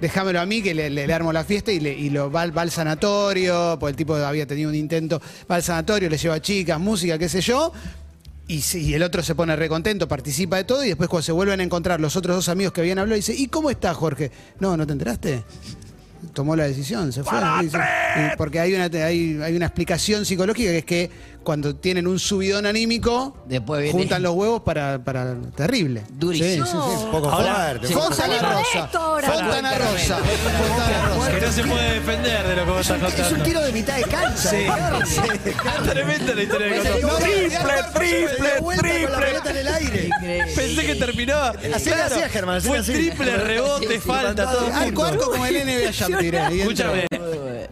déjamelo 0.00 0.40
a 0.40 0.46
mí 0.46 0.62
que 0.62 0.72
le, 0.74 0.88
le- 0.88 1.06
le 1.06 1.12
armo 1.12 1.34
la 1.34 1.44
fiesta 1.44 1.70
y, 1.72 1.80
le, 1.80 1.92
y 1.92 2.08
lo 2.08 2.32
va, 2.32 2.40
al- 2.42 2.56
va 2.56 2.62
al 2.62 2.70
sanatorio, 2.70 3.76
porque 3.78 3.90
el 3.90 3.96
tipo 3.96 4.14
había 4.14 4.46
tenido 4.46 4.70
un 4.70 4.74
intento, 4.74 5.20
va 5.50 5.56
al 5.56 5.62
sanatorio, 5.62 6.08
le 6.08 6.16
lleva 6.16 6.40
chicas, 6.40 6.80
música, 6.80 7.18
qué 7.18 7.28
sé 7.28 7.42
yo. 7.42 7.72
Y, 8.50 8.64
y 8.78 8.94
el 8.94 9.04
otro 9.04 9.22
se 9.22 9.36
pone 9.36 9.54
recontento, 9.54 10.08
participa 10.08 10.56
de 10.56 10.64
todo 10.64 10.82
y 10.84 10.88
después 10.88 11.08
cuando 11.08 11.22
se 11.22 11.30
vuelven 11.30 11.60
a 11.60 11.62
encontrar 11.62 12.00
los 12.00 12.16
otros 12.16 12.34
dos 12.34 12.48
amigos 12.48 12.72
que 12.72 12.80
habían 12.80 12.98
hablado, 12.98 13.14
dice, 13.14 13.32
¿y 13.32 13.46
cómo 13.46 13.70
está 13.70 13.94
Jorge? 13.94 14.32
No, 14.58 14.76
¿no 14.76 14.84
te 14.88 14.92
enteraste? 14.92 15.44
Tomó 16.32 16.56
la 16.56 16.64
decisión, 16.64 17.12
se 17.12 17.22
fue. 17.22 17.38
Dice, 17.62 17.78
porque 18.36 18.58
hay 18.58 18.74
una, 18.74 18.86
hay, 18.86 19.38
hay 19.40 19.54
una 19.54 19.66
explicación 19.66 20.26
psicológica 20.26 20.68
que 20.68 20.78
es 20.78 20.84
que 20.84 21.10
cuando 21.42 21.74
tienen 21.76 22.06
un 22.06 22.18
subidón 22.18 22.66
anímico, 22.66 23.36
Después 23.46 23.82
viene- 23.82 23.98
juntan 23.98 24.22
los 24.24 24.34
huevos 24.34 24.62
para, 24.62 24.98
para 25.02 25.34
terrible. 25.56 26.02
Durísimo. 26.10 26.64
Sí, 26.66 26.72
sí, 26.72 26.78
sí. 26.98 27.04
Un 27.04 27.10
poco 27.10 27.30
Ahora- 27.30 27.54
fuerte. 27.54 27.86
Sí. 27.88 27.92
Fontana 27.94 28.14
Salimos 28.16 28.40
de 28.42 28.48
Rosa. 28.56 28.84
esto 28.84 28.98
ahora. 28.98 29.30
Fontana 29.30 29.78
Rosa. 29.78 30.16
Fontana 30.18 31.08
Rosa. 31.14 31.30
Que 31.32 31.40
no 31.46 31.52
se 31.52 31.64
puede 31.64 31.94
defender 31.94 32.48
de 32.48 32.56
lo 32.56 32.64
que 32.64 32.70
vos 32.70 32.80
estás. 32.90 32.96
Es 32.98 33.18
un 33.18 33.22
contando. 33.24 33.44
tiro 33.44 33.60
de 33.62 33.72
mitad 33.72 33.96
de 33.96 34.02
cancha. 34.04 34.50
Sí. 34.50 34.66
Tremenda 35.90 36.34
la 36.34 36.42
historia 36.42 36.68
que 36.82 37.00
No, 37.00 37.08
contó. 37.08 37.16
triple, 37.24 37.50
triple, 37.94 38.50
Con 38.60 38.76
la 38.76 39.18
pelota 39.20 39.50
en 39.50 39.56
el 39.56 39.68
aire. 39.68 40.04
Increíble. 40.06 40.52
Pensé 40.54 40.86
que 40.86 40.94
terminaba. 40.96 41.52
Así 41.74 41.90
le 41.90 42.02
hacía, 42.02 42.28
Germán, 42.28 42.56
así 42.56 42.68
Fue 42.68 42.78
hacía. 42.78 42.94
triple, 42.94 43.36
rebote, 43.36 44.00
falta, 44.00 44.50
todo 44.50 44.66
a- 44.72 44.80
Arco, 44.82 45.04
arco 45.04 45.30
como 45.30 45.46
el 45.46 45.56
NBA 45.56 45.92
Jam 45.92 46.18
tiré. 46.18 46.38
y 46.54 46.60
entró. 46.60 46.94
Escúchame. 46.94 47.06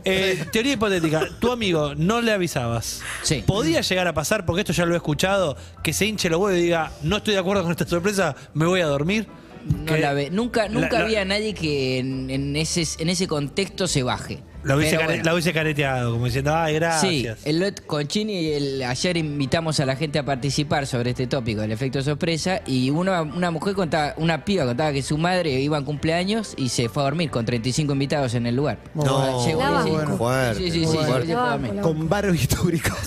Eh, 0.05 0.45
teoría 0.53 0.73
hipotética. 0.75 1.29
Tu 1.41 1.51
amigo 1.53 1.95
no 1.95 2.21
le 2.21 2.33
avisabas. 2.33 3.03
Sí. 3.23 3.43
¿Podía 3.47 3.81
llegar 3.81 4.07
a 4.09 4.15
pasar, 4.15 4.45
porque 4.47 4.61
esto 4.61 4.73
ya 4.73 4.87
lo 4.87 4.95
he 4.95 4.97
escuchado, 4.97 5.57
que 5.83 5.93
se 5.93 6.07
hinche 6.07 6.29
los 6.31 6.41
huevos 6.41 6.59
y 6.59 6.63
diga, 6.63 6.93
no 7.03 7.19
estoy 7.19 7.35
de 7.35 7.41
acuerdo 7.41 7.63
con 7.63 7.73
esta 7.73 7.87
sorpresa, 7.87 8.35
me 8.55 8.67
voy 8.67 8.81
a 8.81 8.87
dormir? 8.87 9.27
No 9.67 9.93
Que 9.93 10.01
la 10.01 10.13
ve. 10.15 10.31
Nunca, 10.31 10.69
nunca 10.69 10.89
la- 10.93 10.99
la- 11.01 11.05
había 11.05 11.25
nadie 11.25 11.53
que 11.53 11.99
en, 11.99 12.31
en 12.31 12.57
ese, 12.57 12.85
en 13.03 13.09
ese 13.11 13.27
contexto 13.27 13.87
se 13.87 14.03
baje. 14.03 14.39
La 14.65 14.75
hubiese, 14.77 14.97
Pero 14.97 15.01
care- 15.03 15.13
bueno. 15.19 15.25
la 15.25 15.33
hubiese 15.35 15.53
careteado, 15.53 16.13
como 16.13 16.25
diciendo, 16.27 16.55
ay, 16.55 16.75
Sí, 16.75 16.79
gracias. 16.81 17.39
el 17.47 17.61
lot 17.61 17.87
con 17.87 18.07
Chini, 18.09 18.49
el- 18.49 18.83
ayer 18.83 19.17
invitamos 19.17 19.79
a 19.81 19.87
la 19.87 19.95
gente 19.97 20.19
a 20.19 20.25
participar 20.25 20.87
sobre 20.87 21.11
este 21.11 21.27
tópico, 21.29 21.63
el 21.63 21.71
efecto 21.71 22.03
sorpresa, 22.03 22.61
y 22.67 22.91
una, 22.91 23.23
una 23.23 23.51
mujer 23.53 23.75
contaba, 23.75 24.15
una 24.17 24.45
piba 24.45 24.65
contaba 24.67 24.93
que 24.93 25.03
su 25.03 25.17
madre 25.17 25.53
iba 25.61 25.79
en 25.79 25.85
cumpleaños 25.85 26.55
y 26.57 26.71
se 26.71 26.89
fue 26.89 27.03
a 27.03 27.07
dormir 27.07 27.31
con 27.31 27.45
35 27.47 27.93
invitados 27.93 28.35
en 28.35 28.47
el 28.47 28.57
lugar. 28.57 28.79
No, 28.95 29.47
Llegó 29.47 29.61
y 29.61 29.65
banco. 29.65 30.01
dijo- 30.01 30.17
Fuerte, 30.19 30.61
Sí, 30.65 30.71
sí, 30.73 30.87
sí, 30.87 30.97
fuerte. 30.99 31.33
a. 31.35 31.59
Con 31.81 32.09
barbitúricos. 32.09 32.99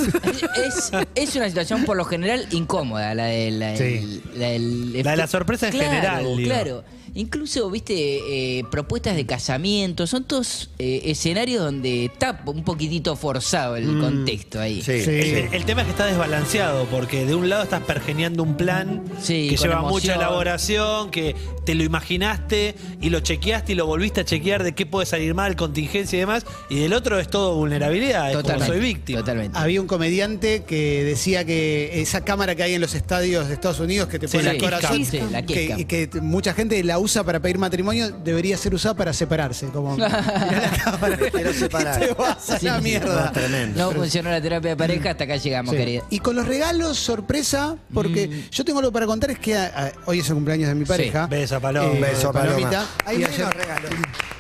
Es, 0.56 0.92
es 1.16 1.36
una 1.36 1.48
situación 1.50 1.84
por 1.84 1.98
lo 1.98 2.06
general 2.06 2.48
incómoda, 2.52 3.14
la 3.14 3.26
de 3.26 3.52
la, 3.52 3.76
Sí. 3.76 3.84
del- 3.84 4.22
la 4.36 4.48
del- 4.48 5.04
La 5.04 5.12
de 5.12 5.18
la 5.18 5.28
sorpresa 5.28 5.68
en 5.68 5.74
Claro, 5.74 5.90
general, 5.92 6.24
digo. 6.38 6.50
Claro. 6.50 6.84
Incluso, 7.14 7.70
viste, 7.70 8.60
eh, 8.60 8.64
propuestas 8.72 9.16
de 9.16 9.26
casamiento, 9.26 10.08
son 10.08 10.24
todos 10.24 10.70
eh, 10.80 11.02
escenarios 11.06 11.64
donde 11.64 12.06
está 12.06 12.42
un 12.46 12.64
poquitito 12.64 13.16
forzado 13.16 13.76
el 13.76 14.00
contexto 14.00 14.60
ahí. 14.60 14.82
Sí. 14.82 15.02
Sí. 15.04 15.10
El, 15.12 15.54
el 15.54 15.66
tema 15.66 15.82
es 15.82 15.86
que 15.88 15.92
está 15.92 16.06
desbalanceado, 16.06 16.86
porque 16.86 17.26
de 17.26 17.36
un 17.36 17.50
lado 17.50 17.64
estás 17.64 17.82
pergeneando 17.82 18.44
un 18.44 18.56
plan 18.56 19.04
Sí, 19.22 19.48
que 19.50 19.58
lleva 19.58 19.76
emoción. 19.80 19.92
mucha 19.92 20.16
elaboración, 20.16 21.12
que 21.12 21.36
te 21.66 21.76
lo 21.76 21.84
imaginaste 21.84 22.76
y 23.02 23.10
lo 23.10 23.20
chequeaste 23.20 23.74
y 23.74 23.76
lo 23.76 23.86
volviste 23.86 24.22
a 24.22 24.26
chequear 24.26 24.64
de 24.64 24.74
qué 24.74 24.86
puede 24.86 25.06
salir 25.06 25.34
mal, 25.34 25.56
contingencia 25.56 26.18
y 26.18 26.20
demás, 26.22 26.46
y 26.70 26.80
del 26.80 26.94
otro 26.94 27.20
es 27.20 27.28
todo 27.30 27.56
vulnerabilidad, 27.56 28.30
es 28.30 28.38
como 28.38 28.44
Totalmente. 28.44 28.74
soy 28.74 28.80
víctima. 28.82 29.20
Totalmente. 29.20 29.58
Había 29.58 29.82
un 29.82 29.88
comediante 29.88 30.64
que 30.64 31.04
decía 31.04 31.46
que 31.46 32.02
esa 32.02 32.24
cámara 32.24 32.56
que 32.56 32.64
hay 32.64 32.74
en 32.76 32.82
los 32.82 32.96
estadios 32.96 33.48
de 33.50 33.54
Estados 33.54 33.80
Unidos 33.80 34.08
que 34.08 34.18
te 34.20 34.28
Sí, 34.28 34.38
pone 34.38 34.46
la 34.48 34.52
el 34.54 34.62
corazón, 34.62 35.04
la 35.32 35.42
que, 35.46 35.86
que 35.86 36.10
mucha 36.22 36.54
gente 36.54 36.82
la 36.84 37.01
usa 37.02 37.24
para 37.24 37.40
pedir 37.40 37.58
matrimonio, 37.58 38.10
debería 38.24 38.58
ser 38.58 38.74
usada 38.74 38.96
para 38.96 39.12
separarse. 39.14 39.68
Como, 39.68 39.98
la 39.98 40.72
cámara. 40.84 41.18
Quiero 41.32 41.54
separar. 41.54 42.00
Te 42.00 42.14
vas 42.14 42.50
a 42.50 42.60
Sí, 42.60 42.66
la 42.66 42.78
sí, 42.78 42.84
mierda. 42.84 43.26
no, 43.26 43.32
tremendo. 43.32 43.80
No 43.84 43.92
funcionó 43.92 44.30
la 44.30 44.42
terapia 44.42 44.72
de 44.72 44.78
pareja, 44.78 45.12
hasta 45.12 45.24
acá 45.26 45.36
llegamos, 45.36 45.72
Sí. 45.72 45.78
querida. 45.78 46.04
Y 46.10 46.20
con 46.20 46.36
los 46.36 46.48
regalos, 46.48 46.98
sorpresa, 46.98 47.76
porque 47.94 48.46
yo 48.52 48.64
tengo 48.66 48.80
algo 48.80 48.92
para 48.92 49.06
contar, 49.06 49.32
es 49.32 49.40
que 49.40 49.56
ah, 49.58 49.72
ah, 49.76 49.92
hoy 50.06 50.20
es 50.20 50.28
el 50.30 50.36
cumpleaños 50.36 50.70
de 50.70 50.76
mi 50.76 50.86
pareja. 50.86 51.28
Beso 51.28 51.56
a 51.56 51.60
Paloma. 51.60 51.92
Un 51.92 52.02
beso 52.02 52.30
a 52.30 52.34
Paloma. 52.34 52.56
Palomita. 52.56 52.86
Hay 53.06 53.16
Y 53.16 53.20
menos 53.20 53.36
ayer- 53.36 53.54
regalos. 53.54 53.92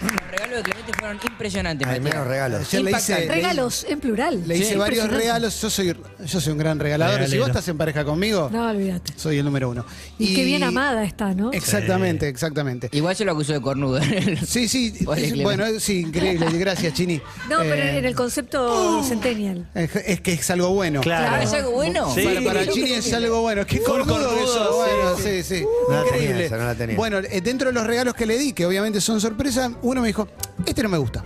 Los 0.01 0.31
regalos 0.31 0.57
de 0.57 0.63
Clemente 0.63 0.93
fueron 0.99 1.19
impresionantes, 1.29 1.87
Hay 1.87 1.99
Matías. 1.99 2.13
menos 2.15 2.27
regalos. 2.27 2.59
Ayer 2.67 2.81
le 2.83 2.91
hice, 2.91 2.99
Impactante. 3.11 3.27
le- 3.27 3.35
Regalos, 3.35 3.85
en 3.89 3.99
plural. 3.99 4.43
Le 4.47 4.57
hice 4.57 4.71
Sí, 4.71 4.75
varios 4.75 5.03
impresionante. 5.05 5.17
regalos. 5.17 5.61
Yo 5.61 5.69
soy, 5.69 5.95
yo 6.25 6.41
soy 6.41 6.51
un 6.53 6.57
gran 6.59 6.79
regalador. 6.79 7.13
Si 7.15 7.19
Regalero. 7.21 7.41
vos 7.41 7.49
estás 7.49 7.67
en 7.67 7.77
pareja 7.77 8.03
conmigo, 8.03 8.49
No, 8.51 8.69
olvídate. 8.69 9.13
soy 9.15 9.37
el 9.37 9.45
número 9.45 9.69
uno. 9.69 9.85
Y, 10.17 10.33
qué 10.35 10.43
bien 10.43 10.63
amada 10.63 11.03
está, 11.03 11.33
¿no? 11.35 11.51
Exactamente, 11.53 12.27
exactamente. 12.51 12.89
Igual 12.91 13.15
se 13.15 13.25
lo 13.25 13.31
acusó 13.31 13.53
de 13.53 13.61
cornudo. 13.61 13.99
Sí, 14.45 14.67
sí, 14.67 14.93
es- 15.17 15.43
bueno, 15.43 15.65
es- 15.65 15.83
sí, 15.83 15.99
increíble, 16.01 16.45
gracias 16.57 16.93
Chini. 16.93 17.21
No, 17.49 17.59
pero 17.59 17.75
Eh, 17.75 17.97
en 17.99 18.05
el 18.05 18.15
concepto 18.15 19.03
centennial. 19.03 19.69
es, 19.73 19.95
es 19.95 20.21
que 20.21 20.33
es 20.33 20.49
algo 20.51 20.69
bueno. 20.69 21.01
Claro. 21.01 21.27
Ah, 21.35 21.43
¿Es 21.43 21.53
algo 21.53 21.71
bueno? 21.71 22.13
Sí. 22.13 22.23
Para, 22.23 22.41
para 22.41 22.67
Chini 22.67 22.91
es 22.93 23.13
algo 23.13 23.41
bueno. 23.41 23.65
Qué 23.65 23.81
cornudo 23.81 24.19
cornudo, 24.19 24.43
eso. 24.43 24.63
sí. 24.63 24.77
Bueno, 24.77 25.17
sí, 25.17 25.43
sí. 25.43 25.65
No 25.89 25.95
la 25.95 26.03
tenía 26.03 26.19
Increíble. 26.19 26.45
esa, 26.45 26.57
no 26.57 26.65
la 26.65 26.75
tenía. 26.75 26.95
Bueno, 26.95 27.21
dentro 27.21 27.67
de 27.69 27.73
los 27.73 27.87
regalos 27.87 28.13
que 28.13 28.25
le 28.25 28.37
di, 28.37 28.53
que 28.53 28.65
obviamente 28.65 28.99
son 29.01 29.21
sorpresa, 29.21 29.71
uno 29.81 30.01
me 30.01 30.07
dijo, 30.07 30.27
este 30.65 30.83
no 30.83 30.89
me 30.89 30.97
gusta. 30.97 31.23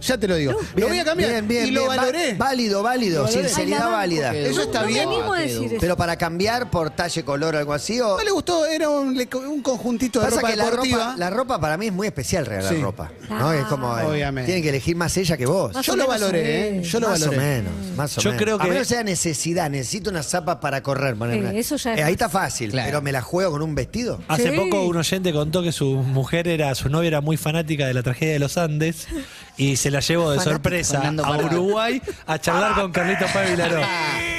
Ya 0.00 0.18
te 0.18 0.26
lo 0.28 0.36
digo. 0.36 0.56
lo 0.76 0.88
voy 0.88 0.98
a 0.98 1.04
cambiar. 1.04 1.30
Bien, 1.30 1.48
bien, 1.48 1.66
y 1.66 1.70
lo 1.72 1.80
bien. 1.82 1.90
Va- 1.92 1.96
valoré. 1.96 2.34
Válido, 2.34 2.82
válido. 2.82 3.18
Lo 3.22 3.24
valoré. 3.28 3.48
Sinceridad 3.48 3.76
Ay, 3.78 3.80
la 3.80 3.84
banco. 3.86 3.96
válida. 3.98 4.34
Eso 4.36 4.62
está 4.62 4.80
no 4.82 4.86
bien. 4.88 5.08
me 5.08 5.14
animo 5.16 5.32
a 5.32 5.36
Qué 5.36 5.42
decir 5.42 5.56
duro. 5.58 5.70
eso. 5.72 5.80
Pero 5.80 5.96
para 5.96 6.16
cambiar 6.16 6.70
por 6.70 6.90
talle, 6.90 7.24
color 7.24 7.54
o 7.54 7.58
algo 7.58 7.72
así, 7.72 8.00
o. 8.00 8.16
No 8.16 8.24
le 8.24 8.30
gustó, 8.30 8.66
era 8.66 8.88
un, 8.88 9.16
le- 9.16 9.28
un 9.46 9.62
conjuntito 9.62 10.20
de 10.20 10.26
Pasa 10.26 10.36
ropa 10.36 10.50
que 10.50 10.56
la 10.56 10.64
deportiva. 10.66 10.98
ropa, 11.04 11.16
la 11.16 11.30
ropa 11.30 11.60
para 11.60 11.76
mí 11.76 11.86
es 11.88 11.92
muy 11.92 12.06
especial 12.06 12.46
regalar 12.46 12.74
Sí. 12.74 12.80
ropa. 12.80 13.10
¿no? 13.28 13.52
Es 13.52 13.64
como. 13.66 13.96
eh, 13.98 14.04
Obviamente. 14.06 14.46
Tiene 14.46 14.62
que 14.62 14.68
elegir 14.70 14.96
más 14.96 15.16
ella 15.16 15.36
que 15.36 15.46
vos. 15.46 15.72
Más 15.74 15.84
Yo 15.86 15.92
o 15.92 15.96
lo 15.96 16.04
menos 16.04 16.20
valoré, 16.20 16.40
sabés. 16.40 16.86
¿eh? 16.86 16.90
Yo 16.90 17.00
lo 17.00 17.08
más 17.08 17.20
valoré. 17.20 17.36
o 17.36 17.40
menos, 17.40 17.72
más 17.96 18.18
o 18.18 18.20
Yo 18.20 18.30
menos. 18.30 18.42
creo 18.42 18.56
A 18.56 18.62
que- 18.64 18.70
menos 18.70 18.88
sea 18.88 19.02
necesidad, 19.04 19.70
necesito 19.70 20.10
una 20.10 20.22
zapa 20.22 20.60
para 20.60 20.82
correr. 20.82 21.16
Eh, 21.30 21.52
eso 21.58 21.76
ya 21.76 21.92
es 21.94 21.98
Eh, 22.00 22.02
ahí 22.04 22.12
está 22.12 22.28
fácil, 22.28 22.70
Claro. 22.70 22.86
pero 22.88 23.02
me 23.02 23.12
la 23.12 23.20
juego 23.22 23.52
con 23.52 23.62
un 23.62 23.74
vestido. 23.74 24.20
Hace 24.28 24.50
Sí. 24.50 24.56
poco 24.56 24.84
un 24.84 24.96
oyente 24.96 25.32
contó 25.32 25.62
que 25.62 25.72
su 25.72 25.86
mujer 25.96 26.48
era, 26.48 26.74
su 26.74 26.88
novia 26.88 27.08
era 27.08 27.20
muy 27.20 27.36
fanática 27.36 27.86
de 27.86 27.94
la 27.94 28.02
tragedia 28.02 28.32
de 28.34 28.38
los 28.38 28.56
Andes 28.56 29.06
y 29.56 29.76
se 29.76 29.89
la 29.90 30.00
llevó 30.00 30.30
de 30.30 30.40
sorpresa 30.40 31.02
a. 31.24 31.36
Uruguay 31.44 32.00
a 32.26 32.38
charlar 32.38 32.74
con 32.74 32.92
Carlitos 32.92 33.30
Paz 33.30 33.50
Vilaró. 33.50 33.80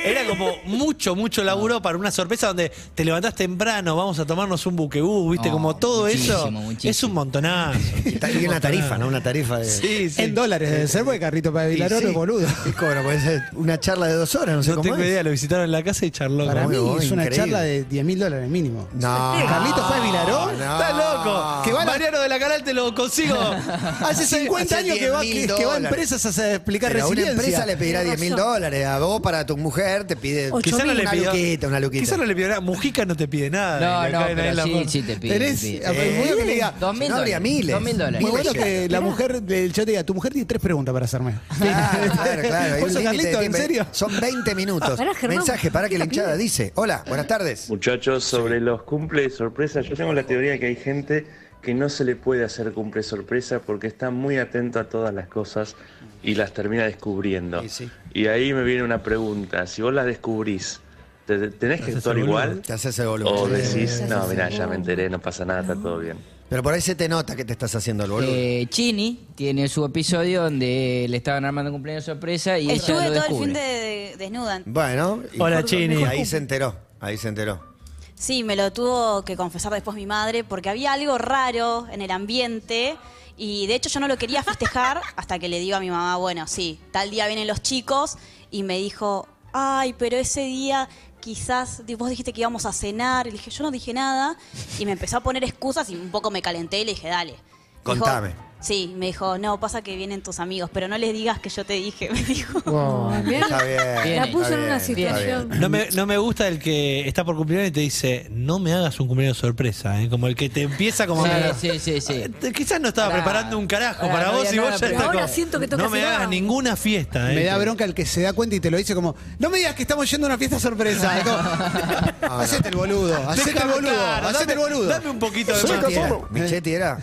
Era 0.04 0.26
como 0.26 0.56
mucho, 0.66 1.16
mucho 1.16 1.44
laburo 1.44 1.82
para 1.82 1.98
una 1.98 2.12
sorpresa 2.12 2.48
donde 2.48 2.72
te 2.96 3.06
levantás 3.06 3.36
temprano, 3.36 3.96
vamos 3.96 4.18
a 4.20 4.26
tomarnos 4.26 4.66
un 4.66 4.76
buquebú, 4.76 5.30
viste, 5.32 5.48
No, 5.50 5.54
como 5.54 5.76
todo 5.76 6.08
eso 6.08 6.34
muchísimo, 6.52 6.62
muchísimo. 6.62 6.92
es 6.92 7.04
un 7.04 7.14
montonazo. 7.14 7.80
Y 8.06 8.12
ta- 8.14 8.32
y 8.32 8.48
una 8.48 8.60
tarifa, 8.60 8.98
¿no? 8.98 9.08
Una 9.08 9.22
tarifa 9.22 9.60
de. 9.60 9.66
Sí, 9.66 10.10
sí. 10.10 10.22
En 10.24 10.34
dólares 10.36 10.70
debe 10.72 10.88
ser, 10.88 11.04
porque 11.04 11.20
Carrito 11.20 11.54
para 11.54 11.70
Y 11.70 11.74
Vilaró 11.76 12.00
sí. 12.00 12.06
es 12.06 12.14
boludo. 12.14 12.48
¿Qué 12.64 12.74
cobra? 12.74 13.04
Puede 13.04 13.20
ser 13.22 13.44
una 13.54 13.80
charla 13.80 14.08
de 14.08 14.14
dos 14.14 14.34
horas, 14.36 14.56
no 14.56 14.64
sé 14.64 14.70
No 14.72 14.78
cómo 14.78 14.84
tengo 14.90 14.98
es. 15.04 15.08
idea, 15.10 15.24
lo 15.24 15.32
visitaron 15.32 15.66
en 15.66 15.72
la 15.72 15.84
casa 15.84 16.06
y 16.06 16.12
charló 16.12 16.46
Para 16.46 16.68
mí 16.68 16.76
es 16.76 17.12
una 17.12 17.24
increíble. 17.24 17.36
charla 17.36 17.62
de 17.62 17.84
10 17.84 18.06
mil 18.06 18.20
dólares 18.20 18.50
mínimo. 18.50 18.88
No. 18.94 19.36
Carlitos 19.48 19.82
Paz 19.90 20.04
Vilaró. 20.04 20.46
No. 20.48 20.52
¡Estás 20.54 20.96
loco! 20.96 21.62
Que 21.64 21.72
va 21.74 21.86
la- 21.86 21.92
Mariano 21.92 22.20
de 22.20 22.30
la 22.30 22.40
Canal 22.40 22.64
te 22.64 22.74
lo 22.74 22.94
consigo. 22.96 23.36
Hace 24.02 24.26
50 24.26 24.76
hace 24.76 24.86
años 24.86 24.98
que 24.98 25.10
va, 25.10 25.22
10.000 25.24 25.48
que, 25.48 25.48
que 25.56 25.66
va 25.66 25.74
a 25.74 25.80
dólares. 25.80 25.86
empresas 26.12 26.38
a 26.40 26.56
explicar 26.56 26.92
Pero 26.92 27.04
a 27.04 27.08
una 27.08 27.16
resiliencia. 27.16 27.46
empresa 27.46 27.66
le 27.66 27.78
pedirá 27.78 28.00
Tenés 28.02 28.20
10 28.20 28.30
mil 28.32 28.40
dólares. 28.40 28.86
A 28.86 29.00
vos, 29.00 29.22
para 29.22 29.46
tu 29.46 29.58
mujer, 29.58 29.91
te 30.08 30.16
pide. 30.16 30.50
Ocho 30.52 30.62
Quizá 30.72 30.86
no 30.86 30.94
le 30.94 31.02
Una 31.02 31.12
pidió. 31.12 31.32
luquita, 31.32 31.68
una 31.68 31.80
luquita. 31.80 32.00
Quizá 32.04 32.18
no 32.18 32.26
le 32.26 32.34
pidió 32.36 32.48
nada. 32.48 32.60
Mujica 32.62 33.06
no 33.06 33.16
te 33.16 33.28
pide 33.28 33.50
nada. 33.50 33.80
No, 33.80 34.08
y 34.08 34.12
le 34.12 34.18
no, 34.18 34.24
caen 34.24 34.26
ahí 34.26 34.32
en 34.32 34.38
pero 34.38 34.54
la 34.56 34.64
sí, 34.64 34.72
mano. 34.72 34.90
sí 34.90 35.02
te 35.04 35.16
pide. 35.18 35.34
Tenés, 35.34 35.62
te 35.62 35.68
pide. 35.68 35.86
a 35.86 35.92
ver, 35.92 36.12
muy 36.14 36.18
bueno 36.20 36.36
que 36.38 36.46
le 36.46 36.54
diga. 36.54 36.74
Dos 36.80 36.98
mil 36.98 37.10
no, 37.10 37.16
habría 37.18 37.36
dólares. 37.40 37.56
miles. 37.58 37.74
Dos 37.76 37.84
mil 37.84 37.98
dólares. 37.98 38.22
Muy 38.22 38.32
bueno 38.32 38.54
que 38.54 38.90
la 38.90 39.02
mujer 39.02 39.42
del 39.42 39.74
chat 39.74 39.86
diga, 39.88 40.04
tu 40.04 40.14
mujer 40.14 40.32
tiene 40.34 40.46
tres 40.46 40.62
preguntas 40.62 40.94
para 40.94 41.06
hacerme. 41.06 41.36
Claro, 41.60 42.14
claro, 42.14 42.42
claro. 42.42 42.74
hay 42.76 42.82
¿Por 42.82 42.90
un 42.90 42.98
eso, 42.98 43.00
límite 43.00 43.00
de 43.00 43.04
Carlito, 43.04 43.28
en 43.30 43.40
tiempo. 43.40 43.58
serio? 43.58 43.88
Son 43.92 44.20
20 44.20 44.56
minutos. 44.56 44.98
Pará, 44.98 45.14
Germán, 45.14 45.38
Mensaje 45.38 45.72
para 45.72 45.90
que 45.90 45.98
la 45.98 46.06
¿qué 46.08 46.10
la 46.10 46.14
hinchada 46.22 46.34
pide? 46.36 46.44
dice. 46.44 46.72
Hola, 46.76 47.04
buenas 47.08 47.28
tardes. 47.28 47.70
Muchachos, 47.70 48.24
sobre 48.24 48.60
los 48.62 48.84
cumple 48.84 49.30
sorpresa, 49.30 49.82
yo 49.82 49.96
tengo 49.96 50.14
la 50.14 50.24
teoría 50.24 50.58
que 50.60 50.68
hay 50.68 50.76
gente 50.76 51.26
que 51.62 51.74
no 51.76 51.90
se 51.90 52.04
le 52.06 52.16
puede 52.16 52.44
hacer 52.44 52.72
cumple 52.74 53.04
sorpresa 53.04 53.60
porque 53.60 53.86
está 53.88 54.10
muy 54.10 54.38
atento 54.40 54.80
a 54.80 54.86
todas 54.90 55.14
las 55.14 55.28
cosas 55.28 55.76
y 56.24 56.36
las 56.36 56.54
termina 56.54 56.84
descubriendo. 56.84 57.64
Y 57.64 57.70
sí. 57.70 57.90
Y 58.14 58.28
ahí 58.28 58.54
me 58.54 58.64
viene 58.64 58.84
una 58.84 59.02
pregunta, 59.04 59.66
si 59.68 59.82
vos 59.82 59.94
las 59.94 60.06
descubrís, 60.06 60.80
¿te- 61.26 61.50
¿tenés 61.52 61.82
que 61.82 61.92
actuar 61.94 62.18
igual? 62.18 62.62
Te 62.62 62.74
haces 62.74 62.98
el 63.00 63.08
boludo. 63.08 63.34
O 63.34 63.48
Sí. 63.48 63.54
decís, 63.54 63.92
Sí, 63.92 64.04
no, 64.10 64.24
sí, 64.26 64.30
mirá, 64.32 64.50
sí. 64.52 64.58
ya 64.58 64.68
me 64.68 64.76
enteré, 64.76 65.10
no 65.10 65.20
pasa 65.20 65.46
nada, 65.46 65.62
está 65.62 65.76
todo 65.76 65.98
bien. 66.00 66.18
Pero 66.50 66.64
por 66.64 66.74
ahí 66.74 66.82
se 66.82 66.96
te 66.96 67.08
nota 67.08 67.34
que 67.36 67.46
te 67.46 67.54
estás 67.54 67.74
haciendo 67.76 68.04
el 68.04 68.12
boludo. 68.12 68.30
Eh, 68.30 68.68
Chini 68.70 69.28
tiene 69.36 69.70
su 69.70 69.86
episodio 69.86 70.44
donde 70.44 71.06
le 71.10 71.16
estaban 71.18 71.46
armando 71.46 71.72
un 71.72 71.76
cumpleaños 71.78 72.04
sorpresa 72.04 72.60
y 72.60 72.66
ella 72.66 72.74
Estuve 72.76 73.08
lo 73.10 73.14
todo 73.24 73.38
el 73.38 73.44
fin 73.46 73.54
de, 73.54 73.60
de- 73.62 74.16
desnuda. 74.18 74.62
Bueno. 74.66 75.24
y- 75.34 75.40
Hola, 75.42 75.64
Chini. 75.64 76.04
Ahí 76.04 76.26
se 76.26 76.36
enteró. 76.38 76.76
Ahí 77.00 77.16
se 77.18 77.30
enteró. 77.30 77.72
Sí, 78.16 78.44
me 78.44 78.56
lo 78.58 78.72
tuvo 78.74 79.24
que 79.24 79.36
confesar 79.38 79.72
después 79.74 79.96
mi 79.96 80.06
madre 80.06 80.44
porque 80.44 80.70
había 80.70 80.92
algo 80.94 81.18
raro 81.18 81.88
en 81.90 82.02
el 82.02 82.12
ambiente 82.12 82.96
y 83.38 83.68
de 83.68 83.76
hecho 83.76 83.90
yo 83.90 84.00
no 84.00 84.08
lo 84.08 84.18
quería 84.18 84.44
festejar 84.44 85.02
hasta 85.16 85.40
que 85.40 85.48
le 85.50 85.60
digo 85.60 85.76
a 85.78 85.80
mi 85.80 85.90
mamá, 85.90 86.16
bueno, 86.18 86.48
sí, 86.48 86.80
tal 86.92 87.10
día 87.12 87.28
vienen 87.28 87.48
los 87.48 87.62
chicos 87.62 88.18
y 88.52 88.64
me 88.64 88.78
dijo, 88.78 89.28
ay, 89.54 89.94
pero 89.94 90.18
ese 90.18 90.42
día 90.42 90.88
quizás 91.20 91.84
vos 91.98 92.10
dijiste 92.10 92.34
que 92.34 92.42
íbamos 92.42 92.66
a 92.66 92.74
cenar 92.74 93.28
y 93.28 93.32
le 93.32 93.38
dije, 93.38 93.52
yo 93.52 93.64
no 93.64 93.72
dije 93.72 93.94
nada 93.94 94.36
y 94.80 94.86
me 94.86 94.92
empezó 94.94 95.18
a 95.18 95.20
poner 95.22 95.44
excusas 95.44 95.90
y 95.90 95.96
un 95.96 96.10
poco 96.10 96.32
me 96.32 96.42
calenté 96.42 96.80
y 96.82 96.86
le 96.86 96.94
dije, 96.94 97.08
dale. 97.10 97.34
Dijo- 97.34 98.00
Contame. 98.00 98.36
Sí, 98.62 98.94
me 98.98 99.08
dijo, 99.08 99.38
no, 99.38 99.60
pasa 99.60 99.82
que 99.82 99.96
vienen 99.96 100.22
tus 100.22 100.40
amigos, 100.40 100.70
pero 100.74 100.88
no 100.88 100.98
les 100.98 101.14
digas 101.14 101.40
que 101.40 101.50
yo 101.50 101.66
te 101.66 101.74
dije, 101.74 102.10
me 102.14 102.22
dijo. 102.24 103.12
Bien. 103.26 103.44
Está 103.44 103.64
bien. 103.64 103.78
La 103.78 104.04
Está 104.26 104.32
puso 104.32 104.48
en 104.50 104.56
bien, 104.56 104.64
una 104.66 104.80
situación. 104.80 105.50
No 105.60 105.70
me, 105.70 105.90
no 105.94 106.06
me 106.06 106.18
gusta 106.18 106.48
el 106.48 106.60
que 106.60 107.08
está 107.08 107.24
por 107.26 107.36
cumpleaños 107.36 107.70
y 107.70 107.72
te 107.72 107.80
dice, 107.82 108.28
no 108.32 108.60
me 108.60 108.74
hagas 108.74 109.00
un 109.00 109.08
cumpleaños 109.08 109.38
sorpresa, 109.38 110.02
¿eh? 110.02 110.10
como 110.10 110.28
el 110.28 110.36
que 110.36 110.50
te 110.50 110.62
empieza 110.64 111.08
como... 111.08 111.26
Sí, 111.26 111.32
a- 111.32 111.54
sí, 111.54 111.80
sí, 111.80 112.02
sí. 112.02 112.14
Eh, 112.14 112.52
Quizás 112.54 112.80
no 112.80 112.90
estaba 112.90 113.10
Pará. 113.10 113.24
preparando 113.24 113.58
un 113.58 113.68
carajo 113.68 114.02
Pará, 114.02 114.12
para 114.14 114.32
no 114.32 114.38
vos 114.38 114.54
y 114.54 114.60
vos 114.60 114.70
ya 114.70 114.76
estás 114.88 114.94
Ahora 115.02 115.22
como, 115.22 115.28
siento 115.34 115.60
que 115.60 115.68
toca 115.68 115.84
No 115.84 115.90
me 115.90 116.02
hagas 116.04 116.20
algo". 116.22 116.30
ninguna 116.32 116.76
fiesta, 116.76 117.32
¿eh? 117.32 117.36
Me 117.36 117.44
da 117.46 117.58
bronca 117.58 117.84
el 117.86 117.94
que 117.94 118.06
se 118.06 118.22
da 118.22 118.34
cuenta 118.34 118.56
y 118.56 118.60
te 118.60 118.70
lo 118.72 118.78
dice 118.78 118.94
como, 118.96 119.16
no 119.40 119.50
me 119.50 119.58
digas 119.58 119.76
que 119.76 119.82
estamos 119.84 120.10
yendo 120.10 120.28
a 120.28 120.30
una 120.30 120.38
fiesta 120.38 120.60
sorpresa. 120.60 121.22
Como, 121.24 122.36
hacete 122.42 122.70
el 122.70 122.76
boludo, 122.76 123.30
hacete 123.30 123.60
el 123.62 123.68
boludo, 123.70 124.06
hacete 124.28 124.54
el 124.54 124.60
boludo. 124.60 124.88
Dame 124.88 125.10
un 125.10 125.20
poquito 125.20 125.54
de 125.58 126.20
Michetti 126.32 126.70
más. 126.72 126.78
era. 126.78 127.00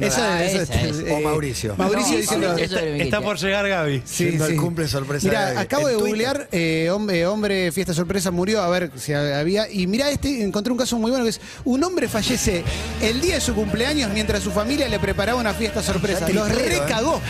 Esa 0.00 0.44
es. 0.44 0.70
eh, 0.70 0.91
O 1.10 1.20
Mauricio. 1.20 1.74
Mauricio 1.76 2.12
No, 2.12 2.18
diciendo. 2.18 2.48
Mauricio. 2.48 2.76
Eso 2.78 2.84
era 2.86 2.96
Está 3.04 3.20
por 3.20 3.38
llegar 3.38 3.68
Gaby. 3.68 4.02
Sí, 4.04 4.38
sí. 4.46 4.56
cumple 4.56 4.88
sorpresa 4.88 5.26
Mira, 5.28 5.60
acabo 5.60 5.88
de 5.88 5.94
googlear 5.94 6.48
eh, 6.52 6.90
hombre, 6.90 7.26
hombre, 7.26 7.72
fiesta 7.72 7.94
sorpresa 7.94 8.30
murió, 8.30 8.60
a 8.62 8.68
ver 8.68 8.90
si 8.96 9.12
había. 9.12 9.70
Y 9.70 9.86
mira, 9.86 10.10
este 10.10 10.42
encontré 10.42 10.72
un 10.72 10.78
caso 10.78 10.98
muy 10.98 11.10
bueno 11.10 11.24
que 11.24 11.30
es 11.30 11.40
un 11.64 11.82
hombre 11.84 12.08
fallece 12.08 12.64
el 13.00 13.20
día 13.20 13.34
de 13.36 13.40
su 13.40 13.54
cumpleaños 13.54 14.10
mientras 14.12 14.42
su 14.42 14.50
familia 14.50 14.88
le 14.88 14.98
preparaba 14.98 15.40
una 15.40 15.54
fiesta 15.54 15.82
sorpresa. 15.82 16.28
Los 16.28 16.50
¿eh? 16.50 16.54
recagó. 16.80 17.20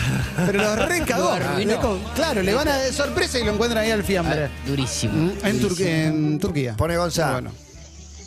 Pero 0.47 0.59
los 0.63 0.89
recagó. 0.89 1.33
Lo 1.65 1.99
Claro, 2.15 2.43
le 2.43 2.55
van 2.55 2.69
a 2.69 2.77
de 2.79 2.93
sorpresa 2.93 3.39
y 3.39 3.45
lo 3.45 3.53
encuentran 3.53 3.85
ahí 3.85 3.91
al 3.91 4.05
fiambre. 4.05 4.49
Durísimo. 4.67 5.13
Mm, 5.15 5.31
En, 5.47 5.57
Tur- 5.61 5.69
durísimo. 5.71 5.89
en 5.89 6.39
Turquía. 6.39 6.77
Pone 6.77 6.97
Gonzalo. 6.97 7.33
Bueno. 7.33 7.53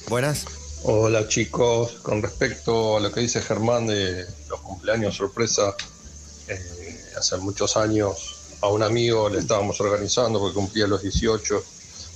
Buenas. 0.08 0.46
Hola 0.88 1.28
chicos, 1.28 1.94
con 2.04 2.22
respecto 2.22 2.98
a 2.98 3.00
lo 3.00 3.12
que 3.12 3.22
dice 3.22 3.42
Germán 3.42 3.88
de 3.88 4.24
los 4.48 4.62
cumpleaños 4.62 5.16
sorpresa, 5.16 5.76
eh, 6.48 7.02
hace 7.18 7.38
muchos 7.38 7.76
años 7.76 8.58
a 8.62 8.68
un 8.68 8.84
amigo 8.84 9.28
le 9.28 9.40
estábamos 9.40 9.82
organizando 9.82 10.40
porque 10.40 10.54
cumplía 10.54 10.86
los 10.86 11.02
18, 11.02 11.64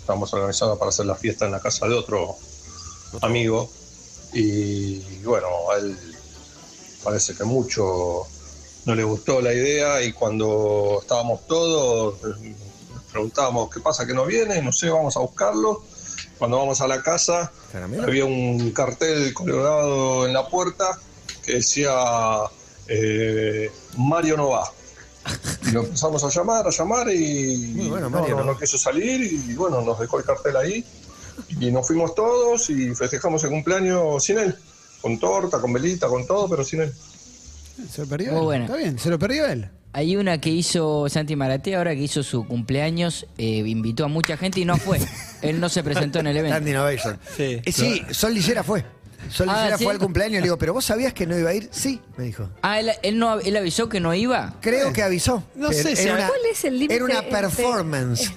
estábamos 0.01 0.31
organizando 0.35 0.77
para 0.77 0.89
hacer 0.89 1.07
la 1.07 1.15
fiesta 1.15 1.45
en 1.45 1.53
la 1.53 1.59
casa 1.59 1.87
de 1.87 1.95
otro 1.95 2.37
amigo. 3.21 3.71
Y 4.33 4.99
bueno, 5.23 5.47
a 5.73 5.77
él 5.77 5.97
parece 7.03 7.33
que 7.33 7.45
mucho 7.45 8.27
no 8.85 8.93
le 8.93 9.03
gustó 9.03 9.41
la 9.41 9.51
idea 9.51 10.03
y 10.03 10.13
cuando 10.13 10.99
estábamos 11.01 11.47
todos 11.47 12.19
eh, 12.23 12.55
preguntábamos 13.11 13.71
qué 13.71 13.79
pasa 13.79 14.05
que 14.05 14.13
no 14.13 14.27
viene, 14.27 14.61
no 14.61 14.71
sé, 14.71 14.91
vamos 14.91 15.17
a 15.17 15.21
buscarlo. 15.21 15.81
Cuando 16.39 16.57
vamos 16.57 16.79
a 16.81 16.87
la 16.87 17.03
casa 17.03 17.51
había 18.01 18.25
un 18.25 18.71
cartel 18.71 19.33
colgado 19.33 20.25
en 20.25 20.33
la 20.33 20.47
puerta 20.47 20.97
que 21.45 21.55
decía 21.55 21.91
eh, 22.87 23.69
Mario 23.97 24.37
no 24.37 24.49
va. 24.49 24.71
Y 25.67 25.71
lo 25.71 25.81
empezamos 25.81 26.23
a 26.23 26.29
llamar, 26.29 26.65
a 26.65 26.71
llamar 26.71 27.11
y 27.11 27.73
Muy 27.75 27.89
bueno, 27.89 28.09
no, 28.09 28.19
Mario, 28.21 28.35
no, 28.37 28.43
¿no? 28.45 28.53
no 28.53 28.59
quiso 28.59 28.77
salir 28.77 29.21
y 29.21 29.53
bueno, 29.53 29.81
nos 29.81 29.99
dejó 29.99 30.17
el 30.17 30.25
cartel 30.25 30.55
ahí 30.55 30.85
y 31.59 31.71
nos 31.71 31.87
fuimos 31.87 32.15
todos 32.15 32.69
y 32.69 32.95
festejamos 32.95 33.43
el 33.43 33.49
cumpleaños 33.49 34.23
sin 34.23 34.39
él, 34.39 34.55
con 35.01 35.19
torta, 35.19 35.59
con 35.59 35.73
velita, 35.73 36.07
con 36.07 36.25
todo, 36.25 36.49
pero 36.49 36.63
sin 36.63 36.81
él. 36.81 36.93
Se 37.91 38.01
lo 38.01 38.07
perdió. 38.07 38.31
Muy 38.31 38.39
él. 38.39 38.45
buena. 38.45 38.65
Está 38.65 38.77
bien, 38.77 38.97
se 38.97 39.09
lo 39.09 39.19
perdió 39.19 39.45
él. 39.45 39.69
Hay 39.91 40.15
una 40.15 40.39
que 40.39 40.49
hizo 40.49 41.09
Santi 41.09 41.35
Maratea 41.35 41.79
ahora 41.79 41.95
que 41.95 42.01
hizo 42.01 42.21
su 42.21 42.45
cumpleaños, 42.45 43.25
eh, 43.39 43.63
invitó 43.65 44.05
a 44.05 44.07
mucha 44.07 44.37
gente 44.37 44.59
y 44.59 44.65
no 44.65 44.77
fue. 44.77 44.99
Él 45.41 45.59
no 45.59 45.67
se 45.69 45.83
presentó 45.83 46.19
en 46.19 46.27
el 46.27 46.37
Stand 46.37 46.53
evento. 46.53 46.69
Innovation. 46.69 47.19
Sí. 47.35 47.59
Eh, 47.65 47.71
sí, 47.71 48.03
Sol 48.11 48.33
Lillera 48.33 48.63
fue. 48.63 48.85
Sol 49.29 49.47
Ah, 49.49 49.55
Lillera 49.57 49.77
¿sí? 49.79 49.83
fue 49.83 49.93
al 49.93 49.99
cumpleaños 49.99 50.33
y 50.33 50.37
le 50.37 50.43
digo, 50.43 50.57
¿pero 50.57 50.73
vos 50.73 50.85
sabías 50.85 51.13
que 51.13 51.25
no 51.25 51.37
iba 51.37 51.49
a 51.49 51.53
ir? 51.55 51.67
Sí, 51.71 51.99
me 52.17 52.23
dijo. 52.25 52.49
Ah, 52.61 52.79
él, 52.79 52.91
él 53.01 53.17
no, 53.17 53.39
él 53.39 53.57
avisó 53.57 53.89
que 53.89 53.99
no 53.99 54.13
iba. 54.13 54.53
Creo 54.61 54.93
que 54.93 55.01
avisó. 55.03 55.43
No 55.55 55.69
Pero 55.69 55.83
sé 55.83 55.95
si- 55.95 56.03
era 56.03 56.13
una, 56.13 56.27
¿Cuál 56.27 56.39
es 56.51 56.63
el 56.63 56.73
límite? 56.75 56.95
Era 56.95 57.03
una 57.05 57.19
entre 57.19 57.31
performance. 57.31 58.31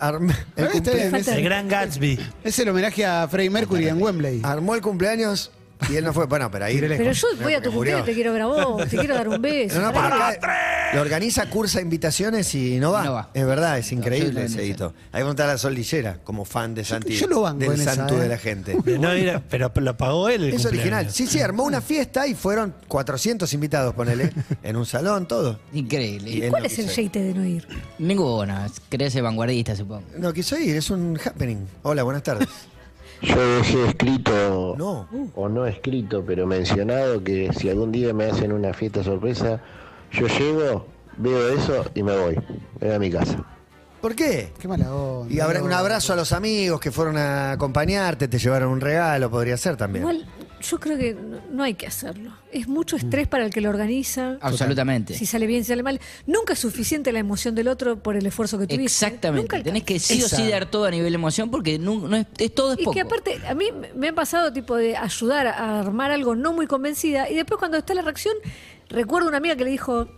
Arm- 0.00 0.30
el 0.56 0.64
Está 0.64 0.72
cumpleaños- 0.72 1.14
está 1.20 1.36
El 1.36 1.44
gran 1.44 1.68
Gatsby. 1.68 2.18
Es 2.44 2.58
el 2.58 2.68
homenaje 2.68 3.06
a 3.06 3.28
Freddie 3.28 3.50
Mercury 3.50 3.88
en 3.88 4.02
Wembley. 4.02 4.40
armó 4.42 4.74
el 4.74 4.82
cumpleaños 4.82 5.52
y 5.88 5.96
él 5.96 6.04
no 6.04 6.12
fue. 6.12 6.26
Bueno, 6.26 6.50
pero 6.50 6.64
ahí. 6.66 6.78
Pero 6.80 7.12
yo 7.12 7.28
voy 7.42 7.54
a 7.54 7.62
tu 7.62 7.70
cumpleaños, 7.72 8.04
te 8.04 8.14
quiero 8.14 8.32
ver 8.32 8.42
a 8.42 8.46
vos, 8.46 8.88
te 8.88 8.96
quiero 8.98 9.14
dar 9.14 9.28
un 9.28 9.40
beso. 9.40 9.80
No, 9.80 9.86
no, 9.86 9.92
pero 9.92 10.04
acá 10.06 10.90
lo 10.94 11.00
organiza, 11.00 11.48
cursa 11.48 11.80
invitaciones 11.80 12.54
y 12.54 12.78
no 12.78 12.92
va. 12.92 13.04
No 13.04 13.12
va. 13.14 13.30
Es 13.34 13.46
verdad, 13.46 13.78
es 13.78 13.90
increíble 13.92 14.44
ese 14.44 14.66
hito. 14.66 14.92
Hay 15.12 15.20
que 15.20 15.24
preguntar 15.24 15.48
a 15.48 15.52
la 15.52 15.58
Sol 15.58 15.74
Lillera, 15.74 16.18
como 16.24 16.44
fan 16.44 16.74
de 16.74 16.84
Santi. 16.84 17.14
yo 17.16 17.26
lo 17.28 17.42
banco 17.42 17.60
del 17.60 17.72
en 17.74 17.80
esa, 17.80 17.94
santo 17.94 18.16
¿eh? 18.18 18.20
de 18.22 18.28
la 18.28 18.38
gente. 18.38 18.76
No, 18.98 19.10
era- 19.12 19.40
pero 19.48 19.70
lo 19.76 19.96
pagó 19.96 20.28
él 20.28 20.44
el 20.44 20.54
Es 20.54 20.64
original. 20.66 21.10
Sí, 21.10 21.26
sí, 21.26 21.40
armó 21.40 21.64
una 21.64 21.80
fiesta 21.80 22.26
y 22.26 22.34
fueron 22.34 22.74
400 22.88 23.52
invitados, 23.54 23.94
ponele, 23.94 24.32
en 24.62 24.76
un 24.76 24.86
salón, 24.86 25.26
todo. 25.28 25.58
Y 25.72 25.80
Increíble. 25.80 26.44
él 26.46 26.50
¿Cuál 26.50 26.62
no 26.62 26.66
es 26.66 26.72
el 26.78 26.84
quiso 26.86 26.90
ir. 26.90 26.94
jeite 26.96 27.22
de 27.22 27.34
no 27.34 27.44
ir? 27.46 27.66
Ninguna. 27.98 28.68
Quería 28.88 29.10
ser 29.10 29.22
vanguardista, 29.22 29.74
supongo. 29.76 30.02
No 30.18 30.32
quiso 30.32 30.58
ir, 30.58 30.76
es 30.76 30.90
un 30.90 31.18
happening. 31.24 31.66
Hola, 31.82 32.02
buenas 32.02 32.22
tardes. 32.22 32.48
Yo 33.22 33.56
dejé 33.56 33.86
escrito, 33.88 34.74
No. 34.78 35.06
o 35.34 35.48
no 35.48 35.66
escrito, 35.66 36.24
pero 36.26 36.46
mencionado 36.46 37.22
que 37.22 37.52
si 37.52 37.68
algún 37.68 37.92
día 37.92 38.14
me 38.14 38.24
hacen 38.24 38.52
una 38.52 38.72
fiesta 38.72 39.04
sorpresa, 39.04 39.60
yo 40.12 40.26
llego, 40.26 40.86
veo 41.18 41.48
eso 41.50 41.84
y 41.94 42.02
me 42.02 42.16
voy. 42.16 42.36
Me 42.80 42.86
voy 42.86 42.96
a 42.96 42.98
mi 42.98 43.10
casa. 43.10 43.44
¿Por 44.00 44.14
qué? 44.14 44.52
Qué 44.58 44.66
mala 44.66 44.94
onda. 44.94 45.32
Y 45.34 45.40
habrá 45.40 45.58
no. 45.58 45.66
un 45.66 45.72
abrazo 45.74 46.14
a 46.14 46.16
los 46.16 46.32
amigos 46.32 46.80
que 46.80 46.90
fueron 46.90 47.18
a 47.18 47.52
acompañarte, 47.52 48.26
te 48.28 48.38
llevaron 48.38 48.70
un 48.70 48.80
regalo, 48.80 49.30
podría 49.30 49.58
ser 49.58 49.76
también. 49.76 50.02
Igual, 50.04 50.26
yo 50.60 50.78
creo 50.80 50.98
que 50.98 51.14
no, 51.14 51.38
no 51.50 51.62
hay 51.62 51.74
que 51.74 51.86
hacerlo. 51.86 52.32
Es 52.52 52.68
mucho 52.68 52.96
estrés 52.96 53.26
para 53.28 53.44
el 53.44 53.52
que 53.52 53.60
lo 53.60 53.70
organiza. 53.70 54.36
Absolutamente. 54.40 55.14
Si 55.14 55.24
sale 55.26 55.46
bien, 55.46 55.64
si 55.64 55.68
sale 55.68 55.82
mal. 55.82 56.00
Nunca 56.26 56.52
es 56.52 56.58
suficiente 56.58 57.12
la 57.12 57.18
emoción 57.18 57.54
del 57.54 57.68
otro 57.68 57.98
por 58.02 58.16
el 58.16 58.26
esfuerzo 58.26 58.58
que 58.58 58.66
tuviste. 58.66 58.84
Exactamente. 58.84 59.42
Nunca 59.56 59.62
Tenés 59.62 59.84
que 59.84 59.98
sí 59.98 60.22
o 60.22 60.28
sí 60.28 60.48
dar 60.48 60.66
todo 60.70 60.84
a 60.84 60.90
nivel 60.90 61.14
emoción 61.14 61.50
porque 61.50 61.78
no, 61.78 61.98
no 62.08 62.16
es, 62.16 62.26
es- 62.38 62.54
todo 62.54 62.72
es 62.74 62.80
Y 62.80 62.84
poco. 62.84 62.94
que 62.94 63.00
aparte, 63.00 63.40
a 63.48 63.54
mí 63.54 63.66
me 63.94 64.08
ha 64.08 64.14
pasado 64.14 64.52
tipo 64.52 64.76
de 64.76 64.96
ayudar 64.96 65.46
a 65.46 65.80
armar 65.80 66.10
algo 66.10 66.34
no 66.36 66.52
muy 66.52 66.66
convencida 66.66 67.28
y 67.30 67.34
después 67.34 67.58
cuando 67.58 67.76
está 67.78 67.94
la 67.94 68.02
reacción, 68.02 68.34
recuerdo 68.88 69.28
una 69.28 69.38
amiga 69.38 69.56
que 69.56 69.64
le 69.64 69.70
dijo, 69.70 70.08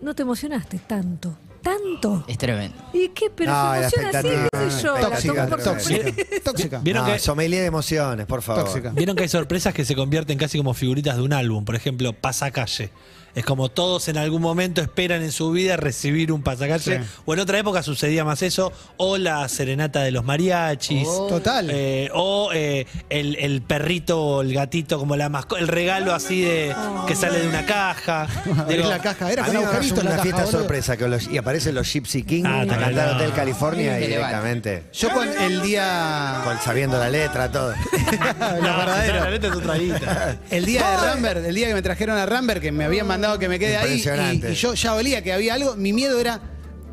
no 0.00 0.14
te 0.14 0.22
emocionaste 0.22 0.78
tanto, 0.86 1.36
tanto. 1.60 2.24
Es 2.26 2.38
tremendo. 2.38 2.76
¿Y 2.92 3.08
qué? 3.08 3.30
Pero 3.34 3.52
No, 3.52 3.72
se 3.72 3.78
emociona 3.80 4.08
así, 4.08 4.18
expectativa, 4.28 4.48
qué 4.64 4.70
sé 4.70 4.82
yo. 4.82 4.94
la 4.94 5.00
tóxica, 5.08 5.34
tomo 5.34 5.48
por 5.48 5.62
tóxica. 5.62 6.04
sorpresa. 6.04 6.40
Tóxica. 6.44 6.78
¿Vieron 6.82 7.06
no, 7.06 7.12
que- 7.12 7.18
sommelier 7.18 7.60
de 7.62 7.66
emociones, 7.66 8.26
por 8.26 8.42
favor. 8.42 8.64
Tóxica. 8.64 8.90
Vieron 8.90 9.16
que 9.16 9.22
hay 9.24 9.28
sorpresas 9.28 9.74
que 9.74 9.84
se 9.84 9.94
convierten 9.94 10.38
casi 10.38 10.58
como 10.58 10.74
figuritas 10.74 11.16
de 11.16 11.22
un 11.22 11.32
álbum. 11.32 11.64
Por 11.64 11.74
ejemplo, 11.76 12.12
pasacalle. 12.12 12.90
Es 13.38 13.44
como 13.44 13.68
todos 13.68 14.08
en 14.08 14.16
algún 14.18 14.42
momento 14.42 14.80
esperan 14.80 15.22
en 15.22 15.30
su 15.32 15.50
vida 15.52 15.76
recibir 15.76 16.32
un 16.32 16.42
pasacalle. 16.42 16.98
Sí. 16.98 17.08
O 17.24 17.34
en 17.34 17.40
otra 17.40 17.58
época 17.58 17.82
sucedía 17.82 18.24
más 18.24 18.42
eso. 18.42 18.72
O 18.96 19.16
la 19.16 19.48
serenata 19.48 20.02
de 20.02 20.10
los 20.10 20.24
mariachis. 20.24 21.06
Total. 21.28 21.70
Eh, 21.70 22.10
o 22.14 22.50
eh, 22.52 22.86
el, 23.10 23.36
el 23.36 23.62
perrito 23.62 24.20
o 24.20 24.42
el 24.42 24.52
gatito 24.52 24.98
como 24.98 25.14
la 25.16 25.28
mascota. 25.28 25.60
El 25.60 25.68
regalo 25.68 26.12
así 26.14 26.40
de 26.42 26.74
que 27.06 27.14
sale 27.14 27.38
de 27.40 27.48
una 27.48 27.64
caja. 27.64 28.26
Digo, 28.68 28.88
la 28.88 28.98
caja, 28.98 29.30
era 29.32 29.44
con 29.44 29.56
una 29.56 29.70
la 30.16 30.22
fiesta 30.22 30.46
sorpresa 30.46 30.96
que 30.96 31.06
los- 31.08 31.28
y 31.28 31.38
aparecen 31.38 31.74
los 31.74 31.86
Gypsy 31.92 32.22
King 32.24 32.44
Ah, 32.46 32.62
a 32.62 32.66
cantar. 32.66 33.14
Hotel 33.14 33.32
California 33.32 33.98
y 34.00 34.06
directamente 34.08 34.84
Yo 34.92 35.10
cuando 35.10 35.38
el 35.40 35.62
día. 35.62 36.40
con- 36.44 36.58
sabiendo 36.60 36.98
la 36.98 37.08
letra, 37.08 37.50
todo. 37.50 37.72
Los 37.98 38.62
no, 38.62 38.76
verdaderos. 38.78 39.24
la 39.24 39.30
neta 39.30 39.46
es 39.48 39.52
otra 39.54 39.74
guita. 39.76 40.36
El 40.50 40.64
día 40.64 40.90
de 40.90 40.96
Rambert, 41.06 41.44
el 41.44 41.54
día 41.54 41.68
que 41.68 41.74
me 41.74 41.82
trajeron 41.82 42.16
a 42.18 42.26
Rambert, 42.26 42.60
que 42.60 42.72
me 42.72 42.84
habían 42.84 43.06
mandado 43.06 43.27
que 43.36 43.48
me 43.48 43.58
quede 43.58 43.76
ahí, 43.76 44.00
y, 44.00 44.46
y 44.46 44.54
yo 44.54 44.74
ya 44.74 44.94
olía 44.94 45.22
que 45.22 45.32
había 45.32 45.54
algo, 45.54 45.74
mi 45.74 45.92
miedo 45.92 46.20
era 46.20 46.40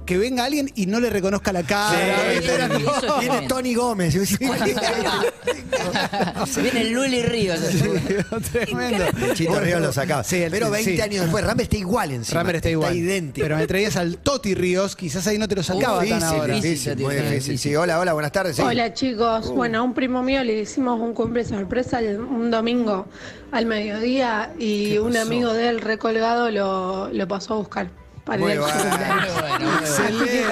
que 0.06 0.18
venga 0.18 0.46
alguien 0.46 0.72
y 0.76 0.86
no 0.86 1.00
le 1.00 1.10
reconozca 1.10 1.52
la 1.52 1.64
cara. 1.64 1.98
Sí, 1.98 2.38
¿viste? 2.40 2.54
Era 2.56 2.68
sí, 2.68 2.72
como- 2.84 2.98
eso 2.98 3.06
es 3.06 3.12
Viene 3.20 3.20
tremendo. 3.28 3.56
Tony 3.56 3.74
Gómez. 3.74 4.16
y 4.16 4.20
vos 4.20 4.30
decís, 4.30 4.48
¿cuál 4.48 4.70
es? 4.70 6.62
Viene 6.62 6.84
Luli 6.92 7.22
Ríos. 7.24 7.60
Tremendo. 8.52 9.06
Chito 9.34 9.60
Ríos 9.60 9.82
lo 9.82 9.92
sacaba. 9.94 10.24
sí, 10.24 10.42
el- 10.42 10.52
Pero 10.52 10.70
20 10.72 10.96
sí. 10.96 11.02
años 11.02 11.22
después, 11.24 11.44
Rambert 11.44 11.66
está 11.72 11.78
igual 11.78 12.12
encima. 12.12 12.40
Rambert 12.40 12.56
está 12.58 12.70
igual. 12.70 12.96
idéntico. 12.96 13.46
Pero 13.46 13.58
me 13.58 13.68
traías 13.68 13.96
al 13.98 14.18
Toti 14.18 14.54
Ríos, 14.56 14.96
quizás 14.96 15.26
ahí 15.28 15.38
no 15.38 15.48
te 15.48 15.56
lo 15.56 15.64
sacaba 15.64 15.98
tan 16.00 16.06
difícil, 16.06 16.24
ahora. 16.24 16.54
difícil, 16.56 16.96
muy 16.98 17.04
Difícil, 17.16 17.16
difícil. 17.16 17.34
difícil. 17.34 17.60
Sí, 17.60 17.76
hola, 17.76 18.00
hola, 18.00 18.14
buenas 18.14 18.32
tardes. 18.32 18.56
sí. 18.56 18.62
Hola 18.62 18.94
chicos, 18.94 19.50
bueno, 19.52 19.80
a 19.80 19.82
un 19.82 19.94
primo 19.94 20.22
mío 20.24 20.44
le 20.44 20.62
hicimos 20.62 21.00
un 21.00 21.14
cumple 21.14 21.44
sorpresa 21.46 22.00
el- 22.00 22.20
un 22.20 22.52
domingo 22.52 23.08
al 23.52 23.66
mediodía 23.66 24.54
y 24.60 24.98
un 24.98 25.16
amigo 25.18 25.54
de 25.54 25.70
él 25.70 25.82
recolgado 25.82 26.50
lo, 26.52 27.10
lo 27.12 27.28
pasó 27.28 27.56
a 27.56 27.58
buscar 27.58 27.90
para 28.25 28.39
bueno. 28.39 28.65
cumpleaños. 28.65 29.34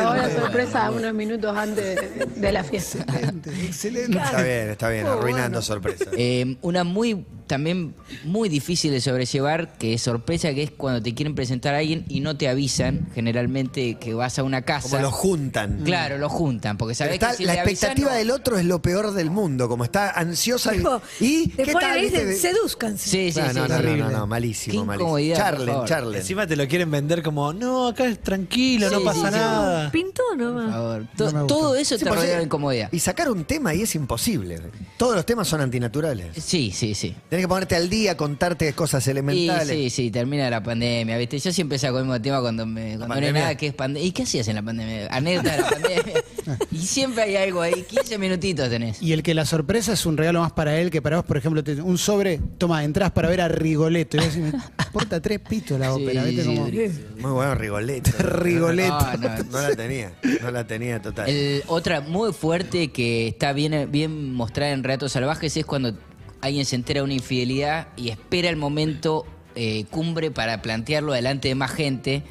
Bueno, 0.03 0.22
sorpresa 0.41 0.91
unos 0.91 1.13
minutos 1.13 1.55
antes 1.55 1.95
de, 1.95 2.25
de 2.35 2.51
la 2.51 2.63
fiesta. 2.63 2.99
Excelente, 3.03 3.49
excelente. 3.65 4.17
Está 4.17 4.41
bien, 4.41 4.69
está 4.69 4.89
bien, 4.89 5.05
arruinando 5.07 5.61
sorpresas. 5.61 6.07
Eh, 6.17 6.57
una 6.61 6.83
muy, 6.83 7.25
también 7.47 7.93
muy 8.23 8.49
difícil 8.49 8.91
de 8.91 9.01
sobrellevar, 9.01 9.73
que 9.77 9.93
es 9.95 10.01
sorpresa, 10.01 10.53
que 10.53 10.63
es 10.63 10.71
cuando 10.71 11.01
te 11.01 11.13
quieren 11.13 11.35
presentar 11.35 11.73
a 11.75 11.79
alguien 11.79 12.05
y 12.07 12.19
no 12.21 12.37
te 12.37 12.47
avisan, 12.49 13.07
generalmente 13.13 13.95
que 13.95 14.13
vas 14.13 14.39
a 14.39 14.43
una 14.43 14.61
casa. 14.63 14.89
Como 14.89 15.01
lo 15.01 15.11
juntan. 15.11 15.81
Claro, 15.83 16.17
lo 16.17 16.29
juntan, 16.29 16.77
porque 16.77 16.93
está- 16.93 17.09
que 17.09 17.33
si 17.37 17.45
la 17.45 17.53
le 17.53 17.59
expectativa 17.61 18.13
del 18.13 18.31
otro 18.31 18.57
es 18.57 18.65
lo 18.65 18.81
peor 18.81 19.11
del 19.13 19.29
mundo, 19.29 19.67
como 19.69 19.83
está 19.83 20.11
ansiosa. 20.11 20.71
Tipo, 20.71 21.01
¿Y 21.19 21.49
qué 21.49 21.65
ponen 21.73 21.79
tal? 21.89 22.01
viste? 22.01 22.25
dicen, 22.25 22.53
sedúzcanse. 22.53 23.09
Sí, 23.09 23.31
sí, 23.31 23.39
No, 23.39 23.49
sí. 23.53 23.59
no, 23.59 23.67
no, 23.67 23.97
no, 23.97 24.09
no, 24.09 24.27
malísimo, 24.27 24.85
malísimo. 24.85 25.17
Charlen, 25.35 25.85
charlen. 25.85 26.19
Encima 26.21 26.47
te 26.47 26.55
lo 26.55 26.67
quieren 26.67 26.89
vender 26.91 27.21
como, 27.23 27.53
no, 27.53 27.87
acá 27.87 28.05
es 28.05 28.19
tranquilo, 28.21 28.89
no 28.89 29.01
pasa 29.03 29.31
sí, 29.31 29.37
sí. 29.37 29.97
Por 30.37 30.71
favor. 30.71 31.07
To- 31.17 31.31
No 31.31 31.41
me 31.43 31.47
todo 31.47 31.75
eso 31.75 31.97
Sí, 31.97 32.03
te 32.03 32.09
por 32.09 32.17
rodea 32.19 32.39
sí. 32.39 32.45
incomodidad. 32.45 32.89
Y 32.91 32.99
sacar 32.99 33.29
un 33.29 33.43
tema 33.45 33.73
y 33.73 33.81
es 33.83 33.93
imposible. 33.95 34.59
Todos 34.97 35.15
los 35.15 35.25
temas 35.25 35.47
son 35.47 35.61
antinaturales. 35.61 36.27
Sí, 36.43 36.71
sí, 36.71 36.95
sí. 36.95 37.15
Tenés 37.29 37.43
que 37.45 37.47
ponerte 37.47 37.75
al 37.75 37.89
día, 37.89 38.15
contarte 38.17 38.71
cosas 38.73 39.05
Y 39.07 39.11
elementales. 39.11 39.67
sí, 39.67 39.89
sí, 39.89 40.11
termina 40.11 40.49
la 40.49 40.63
pandemia, 40.63 41.17
¿viste? 41.17 41.39
Yo 41.39 41.51
siempre 41.53 41.77
saco 41.77 41.97
el 41.99 42.05
mismo 42.05 42.21
tema 42.21 42.41
cuando, 42.41 42.65
me, 42.65 42.97
cuando 42.97 42.99
no 42.99 43.03
hay 43.05 43.09
pandemia? 43.19 43.41
nada 43.41 43.55
que 43.57 43.67
es 43.67 43.73
pandemia. 43.73 44.07
¿Y 44.07 44.11
qué 44.11 44.23
hacías 44.23 44.47
en 44.47 44.55
la 44.55 44.61
pandemia? 44.63 45.07
Anécdota 45.11 45.51
de 45.51 45.61
la 45.61 45.69
pandemia. 45.69 46.23
y 46.71 46.77
siempre 46.79 47.23
hay 47.23 47.35
algo 47.35 47.61
ahí, 47.61 47.83
15 47.83 48.17
minutitos 48.17 48.69
tenés. 48.69 49.01
Y 49.01 49.13
el 49.13 49.23
que 49.23 49.33
la 49.33 49.45
sorpresa 49.45 49.93
es 49.93 50.05
un 50.05 50.17
regalo 50.17 50.41
más 50.41 50.51
para 50.51 50.77
él 50.79 50.89
que 50.91 51.01
para 51.01 51.17
vos, 51.17 51.25
por 51.25 51.37
ejemplo, 51.37 51.63
te- 51.63 51.81
un 51.81 51.97
sobre, 51.97 52.39
toma, 52.57 52.83
entras 52.83 53.11
para 53.11 53.29
ver 53.29 53.41
a 53.41 53.47
Rigoletto. 53.47 54.17
Y 54.17 54.19
vos 54.21 54.35
decís, 54.35 54.53
importa 54.93 55.21
tres 55.21 55.39
pitos 55.39 55.79
la 55.79 55.93
Sí, 55.95 56.03
ópera, 56.03 56.23
¿viste? 56.23 56.43
sí, 56.43 56.47
Como, 56.55 56.67
sí. 56.67 57.05
Muy 57.19 57.31
bueno, 57.31 57.55
Rigoletto. 57.55 58.11
Rigoletto. 58.19 59.07
No, 59.19 59.29
no. 59.29 59.43
No 59.43 59.61
la 59.61 59.75
tenía, 59.75 60.13
no 60.41 60.51
la 60.51 60.67
tenía 60.67 61.01
total. 61.01 61.27
El- 61.29 61.63
otra 61.67 62.01
muy 62.01 62.31
fuerte 62.33 62.91
que 62.91 63.27
está 63.29 63.53
bien, 63.53 63.89
bien 63.91 64.33
mostrada 64.33 64.71
en 64.71 64.83
Relatos 64.83 65.11
Salvajes 65.13 65.57
es 65.57 65.65
cuando 65.65 65.97
alguien 66.41 66.65
se 66.65 66.75
entera 66.75 66.99
de 66.99 67.05
una 67.05 67.13
infidelidad 67.13 67.87
y 67.97 68.09
espera 68.09 68.49
el 68.49 68.55
momento 68.57 69.25
eh, 69.55 69.85
cumbre 69.89 70.29
para 70.31 70.61
plantearlo 70.61 71.13
delante 71.13 71.47
de 71.47 71.55
más 71.55 71.71
gente, 71.71 72.23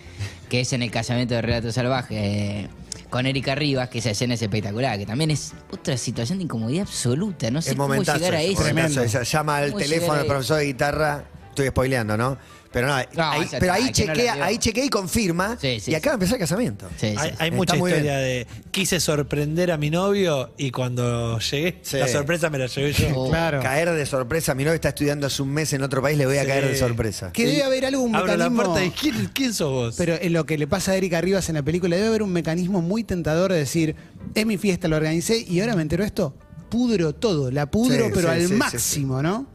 que 0.48 0.60
es 0.60 0.72
en 0.72 0.82
el 0.82 0.90
casamiento 0.90 1.34
de 1.34 1.42
Relatos 1.42 1.74
Salvajes. 1.74 2.16
eh, 2.20 2.68
con 3.10 3.26
Erika 3.26 3.54
Rivas, 3.54 3.90
que 3.90 3.98
esa 3.98 4.10
escena 4.10 4.32
es 4.34 4.40
espectacular, 4.42 4.98
que 4.98 5.04
también 5.04 5.30
es 5.30 5.52
otra 5.70 5.98
situación 5.98 6.38
de 6.38 6.44
incomodidad 6.44 6.82
absoluta. 6.82 7.50
No 7.50 7.60
sé 7.60 7.70
es 7.70 7.76
cómo 7.76 7.88
momentazo. 7.88 8.18
llegar 8.18 8.34
a 8.36 8.42
es 8.42 8.52
eso. 8.52 8.60
momentazo. 8.62 9.02
Ella 9.02 9.22
llama 9.22 9.56
al 9.58 9.70
¿Cómo 9.72 9.82
teléfono 9.82 10.00
llegar 10.12 10.18
del 10.22 10.26
a 10.26 10.28
profesor 10.32 10.58
de 10.58 10.64
guitarra. 10.64 11.24
Estoy 11.52 11.68
spoileando, 11.68 12.16
¿no? 12.16 12.38
Pero 12.72 12.86
no, 12.86 12.94
ahí, 12.94 13.04
esa 13.42 13.58
pero 13.58 13.74
está, 13.74 13.74
ahí 13.74 13.92
que 13.92 14.00
no 14.02 14.06
la 14.06 14.14
chequea, 14.14 14.34
vio. 14.36 14.44
ahí 14.44 14.56
chequea 14.58 14.84
y 14.86 14.88
confirma. 14.88 15.58
Sí, 15.60 15.78
sí, 15.78 15.90
y 15.90 15.94
acaba 15.94 16.12
de 16.12 16.24
empezar 16.24 16.36
el 16.36 16.40
casamiento. 16.40 16.88
Sí, 16.96 17.10
sí. 17.10 17.14
Hay, 17.18 17.28
Está 17.32 17.50
mucha 17.50 17.74
muy 17.74 17.90
historia 17.90 18.16
de 18.16 18.46
quise 18.70 18.98
sorprender 18.98 19.70
a 19.70 19.76
mi 19.76 19.90
novio 19.90 20.54
y 20.56 20.70
cuando 20.70 21.38
llegué, 21.38 21.80
Sí. 21.82 21.98
la 21.98 22.08
sorpresa 22.08 22.48
me 22.48 22.56
la 22.56 22.68
llevé 22.68 22.92
yo. 22.94 23.08
Oh. 23.14 23.28
Claro. 23.28 23.60
Caer 23.60 23.90
de 23.90 24.06
sorpresa. 24.06 24.54
Mi 24.54 24.64
novio 24.64 24.76
está 24.76 24.88
estudiando 24.88 25.26
hace 25.26 25.42
un 25.42 25.50
mes 25.52 25.70
en 25.74 25.82
otro 25.82 26.00
país, 26.00 26.16
le 26.16 26.24
voy 26.24 26.38
a 26.38 26.42
Sí. 26.42 26.46
caer 26.46 26.66
de 26.66 26.78
sorpresa. 26.78 27.30
Que 27.32 27.44
debe 27.46 27.62
haber 27.62 27.84
algún 27.84 28.16
Abro 28.16 28.28
la 28.38 28.48
mecanismo. 28.48 28.62
puerta 28.72 28.84
y 28.86 28.90
¿quién, 28.90 29.30
quién 29.34 29.52
sos 29.52 29.70
vos? 29.70 29.94
Pero 29.98 30.14
en 30.18 30.32
lo 30.32 30.46
que 30.46 30.56
le 30.56 30.66
pasa 30.66 30.92
a 30.92 30.96
Erika 30.96 31.20
Rivas 31.20 31.50
en 31.50 31.56
la 31.56 31.62
película, 31.62 31.94
debe 31.96 32.08
haber 32.08 32.22
un 32.22 32.32
mecanismo 32.32 32.80
muy 32.80 33.04
tentador 33.04 33.52
de 33.52 33.58
decir, 33.58 33.96
es 34.34 34.46
mi 34.46 34.56
fiesta, 34.56 34.88
lo 34.88 34.96
organicé 34.96 35.44
y 35.46 35.60
ahora 35.60 35.76
me 35.76 35.82
entero 35.82 36.04
esto, 36.04 36.34
pudro 36.70 37.14
todo, 37.14 37.50
la 37.50 37.70
pudro, 37.70 38.06
Sí, 38.06 38.12
pero 38.14 38.28
sí, 38.28 38.34
al 38.34 38.40
sí, 38.40 38.46
sí, 38.48 38.54
máximo, 38.54 39.22
¿no? 39.22 39.46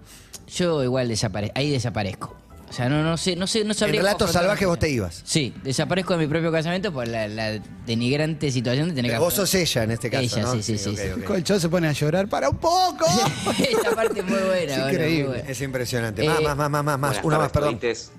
Yo 0.47 0.83
igual 0.83 1.07
desaparezco, 1.07 1.57
ahí 1.57 1.69
desaparezco. 1.69 2.35
O 2.69 2.73
sea, 2.73 2.89
no, 2.89 3.01
no 3.01 3.15
sé, 3.15 3.37
no 3.37 3.47
sé, 3.47 3.63
no 3.63 3.71
En 3.71 3.77
sabría 3.77 4.01
relatos 4.01 4.27
confrontar 4.27 4.41
salvajes 4.41 4.67
vos 4.67 4.79
te 4.79 4.89
ibas. 4.89 5.21
Sí, 5.23 5.53
desaparezco 5.63 6.13
de 6.13 6.19
mi 6.19 6.27
propio 6.27 6.51
casamiento 6.51 6.91
por 6.91 7.07
la, 7.07 7.27
la 7.29 7.59
denigrante 7.85 8.51
situación 8.51 8.89
de 8.89 8.95
tener 8.95 9.11
que 9.11 9.17
vos 9.17 9.33
sos 9.33 9.53
ella 9.55 9.83
en 9.83 9.91
este 9.91 10.09
caso, 10.09 10.23
Ella, 10.23 10.41
¿no? 10.41 10.53
sí, 10.53 10.63
sí, 10.63 10.77
sí, 10.77 10.97
sí. 10.97 11.09
ok. 11.11 11.23
Colchón 11.23 11.61
se 11.61 11.69
pone 11.69 11.87
a 11.87 11.93
llorar, 11.93 12.27
para 12.27 12.49
un 12.49 12.57
poco. 12.57 13.05
Esa 13.57 13.95
parte 13.95 14.19
es 14.19 14.25
muy 14.25 14.37
buena. 14.37 14.73
Es 14.73 14.81
bueno, 14.81 14.91
increíble. 14.91 15.23
muy 15.23 15.37
buena. 15.37 15.49
Es 15.49 15.61
impresionante. 15.61 16.25
Eh, 16.25 16.27
más, 16.27 16.41
más, 16.41 16.57
más, 16.57 16.69
más, 16.69 16.83
más, 16.83 16.99
más. 16.99 17.19
Una 17.23 17.37
más, 17.37 17.51
perdón. 17.51 17.75
Coites. 17.75 18.11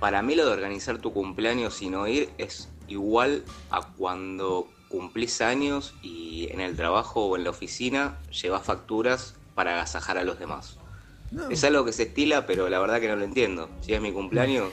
Para 0.00 0.22
mí 0.22 0.34
lo 0.34 0.44
de 0.46 0.52
organizar 0.52 0.98
tu 0.98 1.12
cumpleaños 1.12 1.74
sin 1.74 1.92
no 1.92 2.06
ir 2.06 2.28
es 2.36 2.68
igual 2.88 3.42
a 3.70 3.80
cuando 3.96 4.68
cumplís 4.88 5.40
años 5.40 5.94
y 6.02 6.48
en 6.52 6.60
el 6.60 6.76
trabajo 6.76 7.26
o 7.26 7.36
en 7.36 7.44
la 7.44 7.50
oficina 7.50 8.18
llevas 8.30 8.64
facturas 8.64 9.34
para 9.54 9.72
agasajar 9.72 10.18
a 10.18 10.24
los 10.24 10.38
demás. 10.38 10.77
Es 11.50 11.64
algo 11.64 11.84
que 11.84 11.92
se 11.92 12.04
estila, 12.04 12.46
pero 12.46 12.68
la 12.68 12.78
verdad 12.78 13.00
que 13.00 13.08
no 13.08 13.16
lo 13.16 13.24
entiendo. 13.24 13.68
Si 13.80 13.92
es 13.92 14.00
mi 14.00 14.12
cumpleaños, 14.12 14.72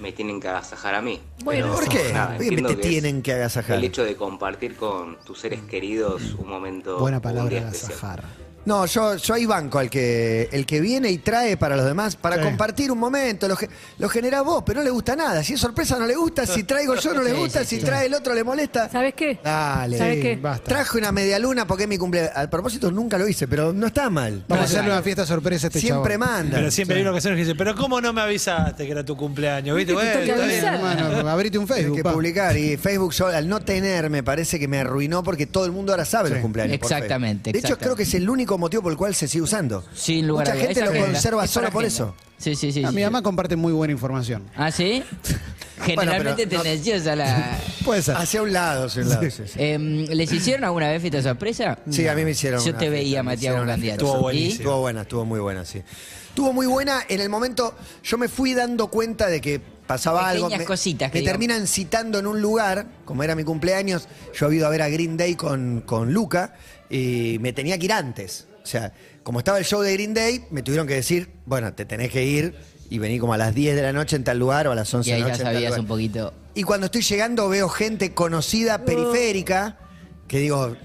me 0.00 0.12
tienen 0.12 0.40
que 0.40 0.48
agasajar 0.48 0.94
a 0.94 1.02
mí. 1.02 1.20
Bueno, 1.44 1.72
¿Por 1.72 1.88
qué? 1.88 2.12
nada, 2.12 2.36
¿Por 2.36 2.48
qué 2.48 2.56
te 2.56 2.62
que 2.62 2.76
tienen 2.76 3.22
que 3.22 3.32
agasajar? 3.32 3.78
El 3.78 3.84
hecho 3.84 4.04
de 4.04 4.16
compartir 4.16 4.76
con 4.76 5.18
tus 5.24 5.38
seres 5.38 5.60
queridos 5.62 6.34
un 6.38 6.48
momento. 6.48 6.98
Buena 6.98 7.18
un 7.18 7.22
palabra, 7.22 7.58
especial. 7.70 8.22
No, 8.64 8.86
yo, 8.86 9.16
yo 9.16 9.34
ahí 9.34 9.44
banco 9.44 9.78
al 9.78 9.90
que 9.90 10.48
el 10.52 10.64
que 10.66 10.80
viene 10.80 11.10
y 11.10 11.18
trae 11.18 11.56
para 11.56 11.76
los 11.76 11.84
demás, 11.84 12.14
para 12.16 12.36
Sí. 12.36 12.42
compartir 12.42 12.92
un 12.92 12.98
momento, 12.98 13.48
lo, 13.48 13.56
ge- 13.56 13.68
lo 13.98 14.08
generás 14.08 14.44
vos, 14.44 14.62
pero 14.64 14.78
no 14.80 14.84
le 14.84 14.90
gusta 14.90 15.16
nada. 15.16 15.42
Si 15.42 15.54
es 15.54 15.60
sorpresa 15.60 15.98
no 15.98 16.06
le 16.06 16.14
gusta, 16.14 16.46
si 16.46 16.62
traigo 16.64 16.94
yo 16.94 17.12
no 17.12 17.22
le 17.22 17.30
Sí, 17.32 17.36
gusta, 17.36 17.60
sí, 17.60 17.66
si 17.66 17.76
sí. 17.80 17.86
trae 17.86 18.06
el 18.06 18.14
otro 18.14 18.34
le 18.34 18.44
molesta. 18.44 18.88
¿Sabes 18.88 19.14
qué? 19.14 19.38
Dale. 19.42 19.98
¿Sabes 19.98 20.20
qué? 20.22 20.36
Basta. 20.36 20.64
Traje 20.64 20.98
una 20.98 21.10
media 21.12 21.38
luna 21.38 21.66
porque 21.66 21.84
es 21.84 21.88
mi 21.88 21.98
cumpleaños. 21.98 22.32
Al 22.36 22.48
propósito 22.50 22.90
nunca 22.92 23.18
lo 23.18 23.26
hice, 23.26 23.48
pero 23.48 23.72
no 23.72 23.86
está 23.88 24.08
mal. 24.10 24.44
Vamos 24.48 24.62
a 24.64 24.68
hacerle 24.68 24.90
una 24.92 25.02
fiesta 25.02 25.26
sorpresa 25.26 25.66
a 25.66 25.68
este 25.68 25.80
Siempre 25.80 26.14
chabón. 26.14 26.28
manda. 26.28 26.58
Pero 26.58 26.70
siempre 26.70 26.96
hay 26.96 27.02
una 27.02 27.10
ocasión 27.10 27.34
que 27.34 27.40
dice, 27.40 27.54
pero 27.56 27.74
¿cómo 27.74 28.00
no 28.00 28.12
me 28.12 28.20
avisaste 28.20 28.84
que 28.86 28.92
era 28.92 29.04
tu 29.04 29.16
cumpleaños? 29.16 29.76
¿Viste? 29.76 29.92
Bueno, 29.92 30.10
toca 30.12 30.22
está 30.24 30.34
bien. 30.46 30.64
avisar. 30.66 30.74
Hermano, 30.74 31.28
abrite 31.30 31.58
un 31.58 31.66
Tienes 31.66 31.82
Facebook. 31.82 31.96
que 31.96 32.02
pa. 32.04 32.12
publicar. 32.12 32.56
Y 32.56 32.76
Facebook, 32.76 33.12
yo, 33.12 33.26
al 33.26 33.48
no 33.48 33.60
tener, 33.60 34.08
me 34.08 34.22
parece 34.22 34.58
que 34.60 34.68
me 34.68 34.78
arruinó 34.78 35.22
porque 35.24 35.46
todo 35.46 35.64
el 35.66 35.72
mundo 35.72 35.92
ahora 35.92 36.04
sabe 36.04 36.28
Sí. 36.28 36.34
los 36.34 36.42
cumpleaños. 36.42 36.78
por 36.78 36.92
Exactamente. 36.92 37.50
De 37.52 37.58
hecho, 37.58 37.66
exactamente. 37.68 37.84
creo 37.84 37.96
que 37.96 38.02
es 38.04 38.14
el 38.14 38.30
único 38.30 38.51
único 38.52 38.58
motivo 38.58 38.82
por 38.82 38.92
el 38.92 38.98
cual 38.98 39.14
se 39.14 39.28
sigue 39.28 39.42
usando. 39.42 39.84
Sin 39.94 40.26
lugar 40.26 40.48
Mucha 40.48 40.58
a 40.58 40.66
gente 40.66 40.80
lo 40.82 40.90
agenda, 40.90 41.06
conserva 41.12 41.44
es 41.44 41.50
solo 41.50 41.70
por 41.70 41.84
agenda. 41.84 42.04
eso. 42.04 42.14
Sí, 42.38 42.54
sí, 42.56 42.72
sí. 42.72 42.84
A 42.84 42.88
sí. 42.90 42.94
mi 42.96 43.02
mamá 43.02 43.22
comparte 43.22 43.56
muy 43.56 43.72
buena 43.72 43.92
información. 43.92 44.44
¿Ah, 44.56 44.70
sí? 44.70 45.02
Generalmente 45.82 46.46
pero 46.46 46.58
no- 46.58 46.62
tendenciosa 46.64 47.16
la... 47.16 47.58
Puede 47.84 48.02
ser. 48.02 48.16
Hacia 48.16 48.42
un 48.42 48.52
lado, 48.52 48.86
hacia 48.86 49.02
un 49.02 49.08
lado. 49.08 49.22
sí, 49.30 49.42
sí. 49.46 49.52
Em, 49.56 50.06
¿Les 50.06 50.32
hicieron 50.32 50.64
alguna 50.64 50.88
vez 50.90 51.00
fiesta 51.00 51.22
sorpresa? 51.22 51.78
Sí, 51.90 52.06
a 52.06 52.14
mí 52.14 52.24
me 52.24 52.32
hicieron. 52.32 52.62
Yo 52.62 52.70
una 52.70 52.78
te 52.78 52.88
veía, 52.88 53.22
Matías, 53.22 53.54
una 53.54 53.66
candidato. 53.66 53.98
fiesta. 54.00 54.04
Estuvo 54.06 54.18
¿Y? 54.18 54.22
buenísimo. 54.22 54.54
Estuvo 54.62 54.80
buena, 54.80 55.02
estuvo 55.02 55.24
muy 55.24 55.40
buena, 55.40 55.64
sí. 55.64 55.82
Estuvo 56.28 56.52
muy 56.52 56.66
buena 56.66 57.02
en 57.08 57.20
el 57.20 57.28
momento. 57.28 57.74
Yo 58.04 58.16
me 58.18 58.28
fui 58.28 58.54
dando 58.54 58.88
cuenta 58.88 59.26
de 59.26 59.40
que 59.40 59.60
pasaba 59.86 60.28
algo. 60.28 60.46
Pequeñas 60.46 60.60
Me, 60.60 60.64
cositas 60.66 61.10
que 61.10 61.18
me 61.20 61.24
terminan 61.24 61.66
citando 61.66 62.18
en 62.18 62.26
un 62.26 62.40
lugar, 62.40 62.86
como 63.04 63.22
era 63.22 63.34
mi 63.34 63.44
cumpleaños. 63.44 64.08
Yo 64.34 64.46
había 64.46 64.58
ido 64.58 64.66
a 64.66 64.70
ver 64.70 64.82
a 64.82 64.88
Green 64.88 65.16
Day 65.16 65.34
con, 65.34 65.82
con 65.84 66.12
Luca 66.12 66.54
y 66.92 67.38
me 67.40 67.52
tenía 67.52 67.78
que 67.78 67.86
ir 67.86 67.92
antes. 67.92 68.46
O 68.62 68.66
sea, 68.66 68.92
como 69.22 69.38
estaba 69.38 69.58
el 69.58 69.64
show 69.64 69.80
de 69.80 69.92
Green 69.94 70.14
Day, 70.14 70.44
me 70.50 70.62
tuvieron 70.62 70.86
que 70.86 70.94
decir, 70.94 71.30
bueno, 71.46 71.72
te 71.72 71.84
tenés 71.86 72.10
que 72.10 72.24
ir 72.24 72.54
y 72.90 72.98
vení 72.98 73.18
como 73.18 73.32
a 73.32 73.38
las 73.38 73.54
10 73.54 73.74
de 73.74 73.82
la 73.82 73.92
noche 73.92 74.14
en 74.14 74.24
tal 74.24 74.38
lugar 74.38 74.66
o 74.68 74.72
a 74.72 74.74
las 74.74 74.92
11 74.92 75.08
Y 75.08 75.12
de 75.14 75.18
la 75.18 75.24
ya 75.24 75.30
noche 75.30 75.40
en 75.40 75.44
tal 75.46 75.54
sabías 75.54 75.70
lugar. 75.70 75.80
un 75.80 75.86
poquito. 75.86 76.34
Y 76.54 76.62
cuando 76.64 76.86
estoy 76.86 77.00
llegando 77.00 77.48
veo 77.48 77.68
gente 77.70 78.12
conocida 78.12 78.84
periférica, 78.84 79.78
que 80.28 80.38
digo, 80.38 80.76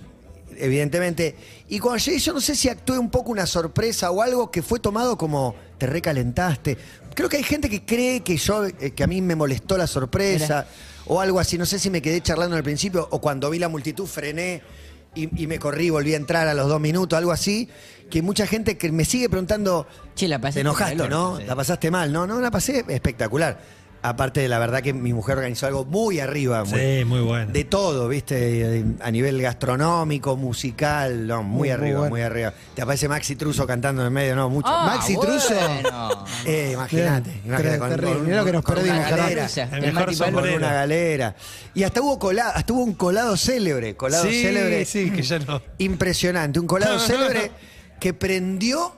evidentemente. 0.58 1.36
Y 1.68 1.80
cuando 1.80 1.98
llegué, 2.00 2.20
yo 2.20 2.34
no 2.34 2.40
sé 2.40 2.56
si 2.56 2.70
actué 2.70 2.98
un 2.98 3.10
poco 3.10 3.32
una 3.32 3.46
sorpresa 3.46 4.10
o 4.10 4.22
algo 4.22 4.50
que 4.50 4.62
fue 4.62 4.80
tomado 4.80 5.18
como 5.18 5.56
te 5.78 5.88
recalentaste. 5.88 6.78
Creo 7.14 7.28
que 7.28 7.38
hay 7.38 7.44
gente 7.44 7.70
que 7.70 7.84
cree 7.84 8.22
que 8.22 8.38
yo, 8.38 8.66
eh, 8.66 8.92
que 8.96 9.04
a 9.04 9.08
mí 9.08 9.22
me 9.22 9.36
molestó 9.36 9.78
la 9.78 9.88
sorpresa 9.88 10.68
o 11.06 11.20
algo 11.20 11.40
así. 11.40 11.58
No 11.58 11.66
sé 11.66 11.80
si 11.80 11.90
me 11.90 12.02
quedé 12.02 12.22
charlando 12.22 12.56
al 12.56 12.64
principio 12.64 13.08
o 13.12 13.20
cuando 13.20 13.50
vi 13.50 13.60
la 13.60 13.68
multitud 13.68 14.06
frené 14.06 14.62
y, 15.24 15.44
y 15.44 15.48
me 15.48 15.60
corrí, 15.60 15.90
volví 15.90 16.14
a 16.14 16.18
entrar 16.18 16.48
a 16.48 16.54
los 16.54 16.68
dos 16.68 16.80
minutos, 16.80 17.18
algo 17.18 17.32
así. 17.32 17.70
Que 18.10 18.22
mucha 18.22 18.48
gente 18.48 18.78
que 18.78 18.92
me 18.92 19.04
sigue 19.04 19.30
preguntando, 19.30 19.86
Che, 20.16 20.28
la 20.28 20.40
pasaste 20.40 20.60
te 20.60 20.62
enojaste, 20.62 21.10
¿no? 21.10 21.38
sí. 21.38 21.44
La 21.46 21.56
pasaste 21.56 21.92
mal. 21.92 22.12
No, 22.14 22.26
no, 22.26 22.40
la 22.40 22.52
pasé 22.52 22.86
espectacular. 22.88 23.60
Aparte 24.04 24.42
de 24.42 24.48
la 24.48 24.60
verdad 24.60 24.82
que 24.84 24.94
mi 24.94 25.12
mujer 25.12 25.38
organizó 25.38 25.66
algo 25.68 25.84
muy 25.84 26.20
arriba. 26.20 26.64
muy- 26.64 26.80
Sí, 26.80 27.04
muy 27.06 27.20
bueno. 27.22 27.52
de 27.52 27.64
todo, 27.66 28.08
¿viste? 28.08 28.86
A 29.02 29.10
nivel 29.12 29.42
gastronómico, 29.42 30.38
musical, 30.38 31.26
no, 31.28 31.42
muy, 31.42 31.50
Muy, 31.50 31.58
muy 31.58 31.70
arriba, 31.72 32.00
bueno. 32.00 32.10
muy 32.12 32.22
arriba. 32.22 32.54
Te 32.76 32.82
aparece 32.84 33.10
Maxi 33.10 33.36
Truso 33.36 33.66
cantando 33.66 34.06
en 34.06 34.14
medio, 34.14 34.36
no, 34.36 34.50
mucho. 34.50 34.68
Ah, 34.70 34.94
Maxi 34.96 35.18
Truso. 35.20 35.56
bueno. 35.56 36.26
Eh, 36.46 36.72
imagínate. 36.74 37.42
Imagínate, 37.44 37.80
con, 37.80 37.90
que 38.46 38.52
nos 38.52 38.64
con 38.64 38.76
perdimos, 38.76 38.98
una 39.00 39.10
galera. 39.10 39.48
El 39.74 39.82
mejor. 39.94 40.18
Con 40.34 40.48
una 40.50 40.74
galera. 40.74 41.36
Y 41.74 41.84
hasta 41.84 42.02
hubo, 42.02 42.20
cola, 42.20 42.50
hasta 42.50 42.74
hubo 42.74 42.84
un 42.84 42.94
colado 42.94 43.36
célebre, 43.36 43.96
colado 43.96 44.26
sí, 44.26 44.42
célebre. 44.44 44.86
sí, 44.86 45.10
que 45.12 45.22
ya 45.24 45.40
no. 45.40 45.62
Impresionante, 45.80 46.60
un 46.60 46.68
colado 46.68 47.00
célebre 47.00 47.52
que 48.00 48.14
prendió 48.14 48.96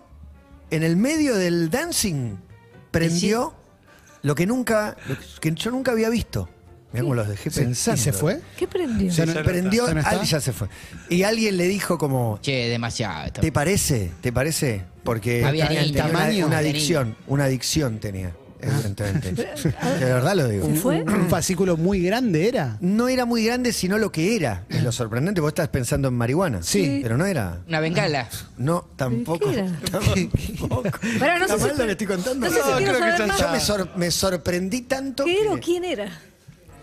en 0.71 0.83
el 0.83 0.97
medio 0.97 1.35
del 1.35 1.69
dancing, 1.69 2.35
prendió 2.91 3.53
lo 4.21 4.35
que 4.35 4.45
nunca, 4.45 4.95
lo 5.07 5.15
que 5.39 5.51
yo 5.53 5.71
nunca 5.71 5.91
había 5.91 6.09
visto. 6.09 6.49
Mirá 6.91 7.03
cómo 7.03 7.13
los 7.13 7.27
dejé 7.27 7.51
pensando. 7.51 7.99
¿Y 8.01 8.03
se 8.03 8.13
fue? 8.13 8.41
¿Qué 8.57 8.67
prendió? 8.67 9.11
Ya 9.11 9.25
no- 9.27 9.33
ya 9.33 9.39
no 9.41 9.45
prendió, 9.45 9.81
está. 9.83 9.89
¿Ya 9.89 9.93
no 9.93 9.99
está? 9.99 10.09
alguien 10.11 10.27
ya 10.31 10.41
se 10.41 10.53
fue. 10.53 10.67
Y 11.09 11.21
alguien 11.23 11.55
le 11.57 11.67
dijo 11.67 11.97
como, 11.99 12.39
Che, 12.41 12.67
demasiado. 12.69 13.25
esto. 13.27 13.41
¿te 13.41 13.51
parece? 13.51 14.09
¿Te 14.21 14.33
parece? 14.33 14.81
Porque 15.03 15.45
Había 15.45 15.67
tenía- 15.67 15.81
niños. 15.83 15.95
tenía 15.97 16.09
una, 16.11 16.19
Tamaño. 16.19 16.47
una 16.47 16.57
adicción, 16.57 17.15
una 17.27 17.43
adicción 17.45 17.99
tenía, 17.99 18.33
evidentemente. 18.61 19.33
De 19.99 20.05
verdad 20.05 20.35
lo 20.35 20.47
digo. 20.47 20.65
¿Se 20.67 20.75
fue? 20.75 21.01
Un 21.03 21.29
fascículo 21.29 21.77
muy 21.77 22.01
grande 22.01 22.47
era. 22.47 22.77
No 22.81 23.07
era 23.07 23.25
muy 23.25 23.43
grande, 23.45 23.73
sino 23.73 23.97
lo 23.97 24.11
que 24.11 24.35
era. 24.35 24.63
Es 24.69 24.83
lo 24.83 24.91
sorprendente, 24.91 25.41
vos 25.41 25.49
estás 25.49 25.69
pensando 25.69 26.07
en 26.07 26.13
marihuana. 26.15 26.61
Sí. 26.63 26.99
Pero 27.01 27.17
no 27.17 27.25
era. 27.25 27.59
Una 27.67 27.79
bengala. 27.79 28.27
No, 28.57 28.85
tampoco. 28.95 29.49
qué 29.49 29.59
era? 29.59 29.65
Tampoco. 29.91 30.83
Pará, 31.19 31.39
no 31.39 31.45
¿Está 31.45 31.57
sé 31.59 31.71
si- 31.71 31.77
lo 31.79 31.85
que 31.85 31.91
estoy 31.91 32.07
contando? 32.07 32.47
no 32.47 32.51
sé 32.53 32.59
si 32.61 33.25
más. 33.25 33.39
Yo 33.39 33.49
me, 33.51 33.59
sor- 33.59 33.89
me 33.95 34.11
sorprendí 34.11 34.81
tanto. 34.81 35.25
¿Qué 35.25 35.41
era 35.41 35.53
o 35.53 35.59
quién 35.59 35.83
era? 35.85 36.09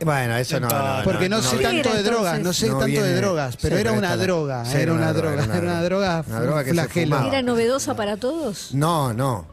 Bueno, 0.04 0.36
eso 0.36 0.60
no. 0.60 0.68
no, 0.68 1.04
Porque 1.04 1.26
no, 1.26 1.40
sé 1.40 1.56
no. 1.56 1.62
tanto 1.62 1.94
de 1.94 2.02
drogas, 2.02 2.40
no 2.40 2.52
sé 2.52 2.66
No 2.66 2.72
tanto 2.74 2.86
viene- 2.86 3.06
de 3.06 3.14
drogas, 3.16 3.56
pero 3.56 3.76
Sí, 3.76 3.80
era 3.80 3.90
pero 3.92 3.98
una 3.98 4.16
droga, 4.18 4.64
sí, 4.66 4.76
era 4.76 4.92
una 4.92 5.12
droga, 5.14 5.44
era 5.44 5.58
una 5.62 5.82
droga, 5.82 6.24
Una 6.28 6.40
droga 6.40 6.64
que 6.64 6.68
se 6.70 6.74
flagelo. 6.74 7.16
fumaba. 7.16 7.28
¿Era 7.32 7.40
novedosa 7.42 7.96
para 7.96 8.18
todos? 8.18 8.74
No, 8.74 9.14
no. 9.14 9.46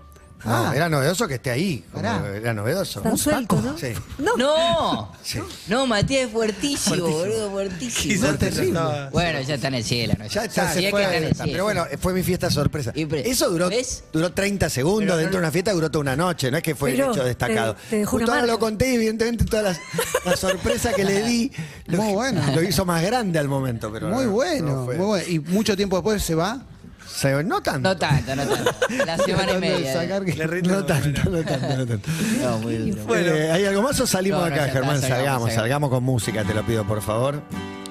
No, 0.46 0.68
Ah. 0.68 0.74
era 0.76 0.90
novedoso 0.90 1.28
que 1.28 1.36
esté 1.36 1.52
ahí. 1.52 1.84
como 1.92 2.04
Pará. 2.04 2.36
Era 2.36 2.54
novedoso. 2.54 3.02
Tan 3.02 3.18
suelto, 3.18 3.62
¿no? 3.62 3.78
Sí. 3.78 3.94
No. 4.18 4.36
¡No! 4.38 5.12
Sí. 5.24 5.40
No, 5.68 5.88
Matías 5.88 6.26
es 6.28 6.32
fuertísimo, 6.32 7.08
boludo, 7.08 7.50
fuertísimo. 7.52 8.14
Quizás 8.14 8.32
te 8.38 8.50
terrible. 8.50 8.68
estaba- 8.80 9.10
Bueno, 9.10 9.42
ya 9.42 9.56
está 9.56 9.68
en 9.70 9.74
el 9.76 9.84
cielo, 9.84 10.14
¿no? 10.20 10.28
Ya 10.28 10.44
está, 10.46 10.74
se 10.74 10.90
fue, 10.90 11.00
que 11.00 11.06
está 11.06 11.18
en 11.18 11.24
el 11.24 11.32
está. 11.32 11.44
cielo. 11.46 11.54
Pero 11.54 11.64
bueno, 11.64 11.86
fue 12.02 12.14
mi 12.14 12.24
fiesta 12.24 12.50
sorpresa. 12.50 12.92
Y 12.94 13.06
pre- 13.06 13.30
Eso 13.30 13.50
duró, 13.50 13.70
¿ves? 13.70 14.04
duró 14.12 14.34
30 14.34 14.70
segundos. 14.70 15.02
Pero 15.04 15.14
no- 15.14 15.18
Dentro 15.20 15.40
de 15.40 15.44
una 15.46 15.52
fiesta 15.52 15.72
duró 15.72 15.90
toda 15.90 16.02
una 16.02 16.16
noche. 16.18 16.52
No 16.52 16.58
es 16.58 16.64
que 16.64 16.76
fue 16.76 16.92
Pero 16.92 17.12
hecho 17.14 17.24
destacado. 17.24 17.76
te- 17.76 17.90
te 17.92 17.96
dejó 18.00 18.12
Justo 18.12 18.24
una 18.26 18.34
ahora 18.34 18.42
marca. 18.42 18.54
lo 18.54 18.60
conté 18.60 18.92
y 18.92 18.96
evidentemente 18.96 19.46
toda 19.46 19.64
la, 19.64 19.78
la 20.26 20.36
sorpresa 20.36 20.92
que 20.94 21.06
le 21.06 21.24
di 21.24 21.52
lo, 21.88 22.02
Muy 22.02 22.14
bueno. 22.14 22.42
lo 22.54 22.62
hizo 22.64 22.84
más 22.86 23.02
grande 23.02 23.40
al 23.40 23.48
momento. 23.48 23.92
Pero 23.94 24.10
Muy 24.10 24.26
no, 24.26 24.32
bueno, 24.32 24.86
fue. 24.86 24.98
muy 24.98 25.06
bueno. 25.06 25.26
Y 25.30 25.40
mucho 25.40 25.78
tiempo 25.78 25.96
después 25.96 26.22
se 26.22 26.36
va. 26.36 26.62
Se- 27.08 27.44
no 27.44 27.62
tanto. 27.62 27.90
No 27.90 27.98
tanto, 27.98 28.36
no 28.36 28.44
tanto. 28.46 28.72
La 29.06 29.18
semana 29.26 29.52
y 29.54 29.58
media. 29.60 29.94
sacar 29.94 30.26
que- 30.26 30.36
No 30.64 30.84
tanto, 30.86 31.30
no 31.30 31.44
tanto, 31.44 31.78
no 31.78 31.86
tanto. 31.88 32.10
No, 32.42 32.58
muy 32.60 32.78
duro. 32.78 33.04
Bueno. 33.06 33.32
Eh, 33.34 33.52
¿Hay 33.52 33.66
algo 33.66 33.82
más 33.82 34.00
o 34.00 34.08
salimos 34.08 34.40
No, 34.40 34.46
de 34.46 34.52
no, 34.52 34.56
acá, 34.56 34.66
Germán? 34.72 35.00
salgamos, 35.02 35.02
salgamos, 35.02 35.20
salgamos. 35.50 35.54
salgamos 35.54 35.90
con 35.90 36.04
música, 36.04 36.44
te 36.44 36.54
lo 36.54 36.64
pido, 36.66 36.84
por 36.86 37.02
favor. 37.02 37.42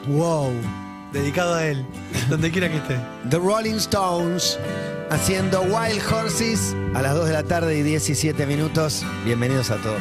Wow. 0.08 0.50
Dedicado 1.12 1.54
a 1.54 1.66
él, 1.66 1.84
donde 2.30 2.50
quiera 2.50 2.68
que 2.70 2.78
esté. 2.78 2.96
The 3.28 3.36
Rolling 3.38 3.74
Stones 3.76 4.58
haciendo 5.10 5.60
Wild 5.62 6.02
Horses 6.10 6.74
a 6.94 7.02
las 7.02 7.14
2 7.14 7.26
de 7.26 7.32
la 7.34 7.42
tarde 7.42 7.76
y 7.76 7.82
17 7.82 8.46
minutos. 8.46 9.04
Bienvenidos 9.24 9.70
a 9.70 9.76
todos. 9.76 10.00